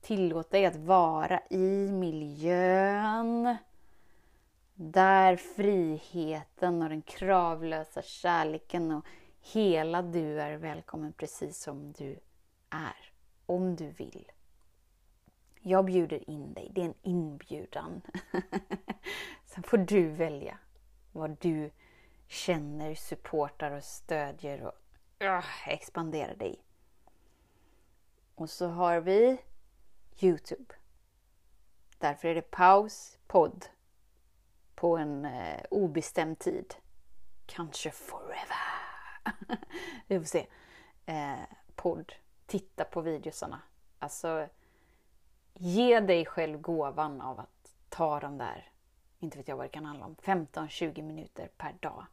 Tillåt 0.00 0.50
dig 0.50 0.66
att 0.66 0.76
vara 0.76 1.40
i 1.50 1.88
miljön 1.90 3.56
där 4.74 5.36
friheten 5.36 6.82
och 6.82 6.88
den 6.88 7.02
kravlösa 7.02 8.02
kärleken 8.02 8.92
och 8.92 9.06
hela 9.40 10.02
du 10.02 10.40
är 10.40 10.56
välkommen 10.56 11.12
precis 11.12 11.62
som 11.62 11.92
du 11.92 12.18
är. 12.70 13.12
Om 13.46 13.76
du 13.76 13.90
vill. 13.90 14.32
Jag 15.60 15.84
bjuder 15.84 16.30
in 16.30 16.54
dig. 16.54 16.70
Det 16.74 16.80
är 16.80 16.84
en 16.84 16.94
inbjudan. 17.02 18.02
Sen 19.46 19.62
får 19.62 19.78
du 19.78 20.08
välja 20.08 20.58
vad 21.12 21.36
du 21.40 21.70
känner, 22.26 22.94
supportar 22.94 23.70
och 23.70 23.84
stödjer 23.84 24.62
och 24.62 24.74
uh, 25.24 25.68
expanderar 25.68 26.34
dig. 26.34 26.58
Och 28.42 28.50
så 28.50 28.68
har 28.68 29.00
vi 29.00 29.40
Youtube. 30.20 30.74
Därför 31.98 32.28
är 32.28 32.34
det 32.34 32.50
paus, 32.50 33.18
podd 33.26 33.66
på 34.74 34.96
en 34.96 35.24
eh, 35.24 35.64
obestämd 35.70 36.38
tid. 36.38 36.74
Kanske 37.46 37.90
forever. 37.90 38.56
Vi 40.06 40.18
får 40.18 40.26
se. 40.26 40.46
Eh, 41.06 41.40
podd. 41.74 42.12
Titta 42.46 42.84
på 42.84 43.00
videosarna. 43.00 43.62
Alltså, 43.98 44.48
ge 45.54 46.00
dig 46.00 46.26
själv 46.26 46.60
gåvan 46.60 47.20
av 47.20 47.40
att 47.40 47.74
ta 47.88 48.20
de 48.20 48.38
där, 48.38 48.72
inte 49.18 49.38
vet 49.38 49.48
jag 49.48 49.56
vad 49.56 49.66
det 49.66 49.70
kan 49.70 49.84
handla 49.84 50.06
om, 50.06 50.16
15-20 50.16 51.02
minuter 51.02 51.50
per 51.56 51.72
dag. 51.72 52.06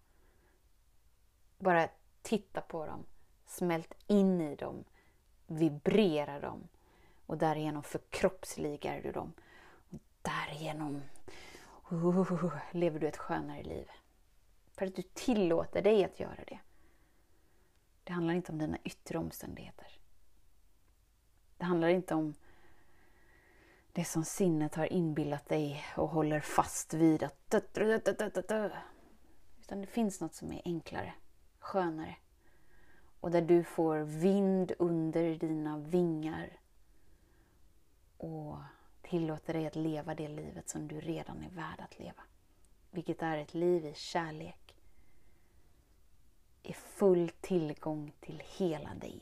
Bara 1.58 1.90
titta 2.22 2.62
på 2.62 2.86
dem, 2.86 3.06
smält 3.46 3.94
in 4.08 4.42
i 4.42 4.56
dem, 4.56 4.86
vibrerar 5.52 6.42
dem 6.42 6.68
och 7.26 7.38
därigenom 7.38 7.84
förkroppsligar 7.84 9.02
du 9.02 9.12
dem. 9.12 9.34
Och 9.90 10.00
därigenom 10.22 11.02
oh, 11.90 12.54
lever 12.72 13.00
du 13.00 13.08
ett 13.08 13.18
skönare 13.18 13.64
liv. 13.64 13.88
För 14.72 14.86
att 14.86 14.96
du 14.96 15.02
tillåter 15.02 15.82
dig 15.82 16.04
att 16.04 16.20
göra 16.20 16.44
det. 16.48 16.60
Det 18.04 18.14
handlar 18.14 18.34
inte 18.34 18.52
om 18.52 18.58
dina 18.58 18.78
yttre 18.84 19.18
omständigheter. 19.18 19.88
Det 21.58 21.66
handlar 21.66 21.88
inte 21.88 22.16
om 22.16 22.36
det 23.92 24.06
som 24.06 24.26
sinnet 24.26 24.76
har 24.76 24.94
inbillat 24.94 25.46
dig 25.46 25.84
och 25.98 26.10
håller 26.10 26.40
fast 26.40 26.94
vid. 26.94 27.24
Att 27.24 27.50
Utan 29.62 29.82
det 29.82 29.88
finns 29.88 30.22
något 30.22 30.34
som 30.34 30.52
är 30.52 30.62
enklare, 30.66 31.14
skönare. 31.60 32.16
Och 33.20 33.32
där 33.32 33.42
du 33.42 33.64
får 33.64 33.98
vind 34.00 34.72
under 34.80 35.36
dina 35.36 35.78
vingar. 35.78 36.60
Och 38.18 38.58
tillåter 39.02 39.54
dig 39.54 39.68
att 39.68 39.76
leva 39.76 40.16
det 40.16 40.28
livet 40.28 40.70
som 40.70 40.88
du 40.88 41.00
redan 41.00 41.44
är 41.44 41.50
värd 41.50 41.80
att 41.80 42.00
leva. 42.00 42.24
Vilket 42.92 43.22
är 43.22 43.38
ett 43.38 43.54
liv 43.54 43.86
i 43.86 43.94
kärlek. 43.94 44.76
I 46.64 46.74
full 46.74 47.30
tillgång 47.42 48.14
till 48.20 48.44
hela 48.58 48.96
dig. 48.96 49.22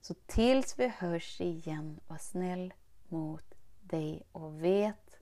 Så 0.00 0.14
tills 0.26 0.78
vi 0.78 0.88
hörs 0.88 1.40
igen, 1.40 2.00
var 2.06 2.18
snäll 2.18 2.74
mot 3.08 3.54
dig 3.80 4.22
och 4.32 4.64
vet 4.64 5.18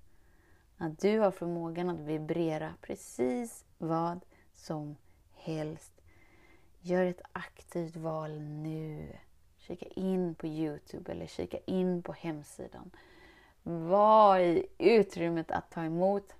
att 0.76 0.98
du 0.98 1.18
har 1.18 1.30
förmågan 1.30 1.90
att 1.90 2.00
vibrera 2.00 2.74
precis 2.80 3.64
vad 3.78 4.24
som 4.54 4.96
helst. 5.32 5.99
Gör 6.82 7.04
ett 7.04 7.22
aktivt 7.32 7.96
val 7.96 8.40
nu. 8.40 9.16
Kika 9.58 9.86
in 9.86 10.34
på 10.34 10.46
Youtube 10.46 11.12
eller 11.12 11.26
kika 11.26 11.58
in 11.66 12.02
på 12.02 12.12
hemsidan. 12.12 12.90
Var 13.62 14.38
i 14.38 14.66
utrymmet 14.78 15.50
att 15.50 15.70
ta 15.70 15.82
emot. 15.82 16.34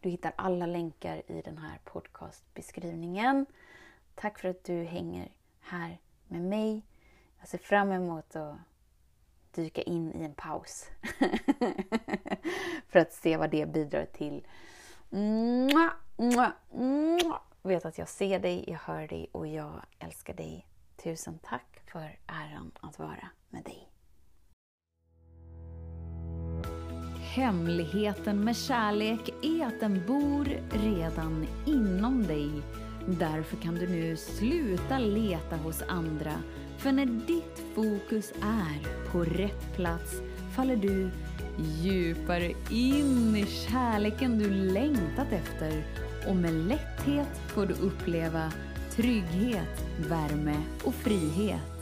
Du 0.00 0.08
hittar 0.08 0.32
alla 0.36 0.66
länkar 0.66 1.22
i 1.26 1.42
den 1.42 1.58
här 1.58 1.78
podcastbeskrivningen. 1.84 3.46
Tack 4.14 4.38
för 4.38 4.48
att 4.48 4.64
du 4.64 4.84
hänger 4.84 5.32
här 5.60 5.98
med 6.26 6.42
mig. 6.42 6.82
Jag 7.38 7.48
ser 7.48 7.58
fram 7.58 7.92
emot 7.92 8.36
att 8.36 8.56
dyka 9.50 9.82
in 9.82 10.12
i 10.14 10.24
en 10.24 10.34
paus. 10.34 10.86
för 12.88 12.98
att 12.98 13.12
se 13.12 13.36
vad 13.36 13.50
det 13.50 13.66
bidrar 13.66 14.04
till. 14.04 14.46
Mua, 15.10 15.92
mua, 16.16 16.52
mua 16.70 17.40
och 17.68 17.72
Vet 17.72 17.86
att 17.86 17.98
jag 17.98 18.08
ser 18.08 18.38
dig, 18.38 18.64
jag 18.66 18.78
hör 18.78 19.08
dig 19.08 19.30
och 19.32 19.46
jag 19.46 19.82
älskar 19.98 20.34
dig. 20.34 20.66
Tusen 21.02 21.38
tack 21.42 21.80
för 21.92 22.18
äran 22.26 22.70
att 22.80 22.98
vara 22.98 23.28
med 23.50 23.64
dig. 23.64 23.88
Hemligheten 27.34 28.44
med 28.44 28.56
kärlek 28.56 29.28
är 29.42 29.66
att 29.66 29.80
den 29.80 30.06
bor 30.06 30.44
redan 30.70 31.46
inom 31.66 32.26
dig. 32.26 32.50
Därför 33.06 33.56
kan 33.56 33.74
du 33.74 33.88
nu 33.88 34.16
sluta 34.16 34.98
leta 34.98 35.56
hos 35.56 35.82
andra. 35.82 36.42
För 36.78 36.92
när 36.92 37.06
ditt 37.06 37.62
fokus 37.74 38.32
är 38.42 39.08
på 39.12 39.24
rätt 39.24 39.74
plats 39.74 40.12
faller 40.56 40.76
du 40.76 41.10
djupare 41.82 42.52
in 42.70 43.36
i 43.36 43.46
kärleken 43.46 44.38
du 44.38 44.50
längtat 44.50 45.32
efter 45.32 45.84
och 46.28 46.36
med 46.36 46.54
lätthet 46.54 47.40
får 47.46 47.66
du 47.66 47.74
uppleva 47.74 48.52
trygghet, 48.90 49.84
värme 50.08 50.62
och 50.84 50.94
frihet. 50.94 51.77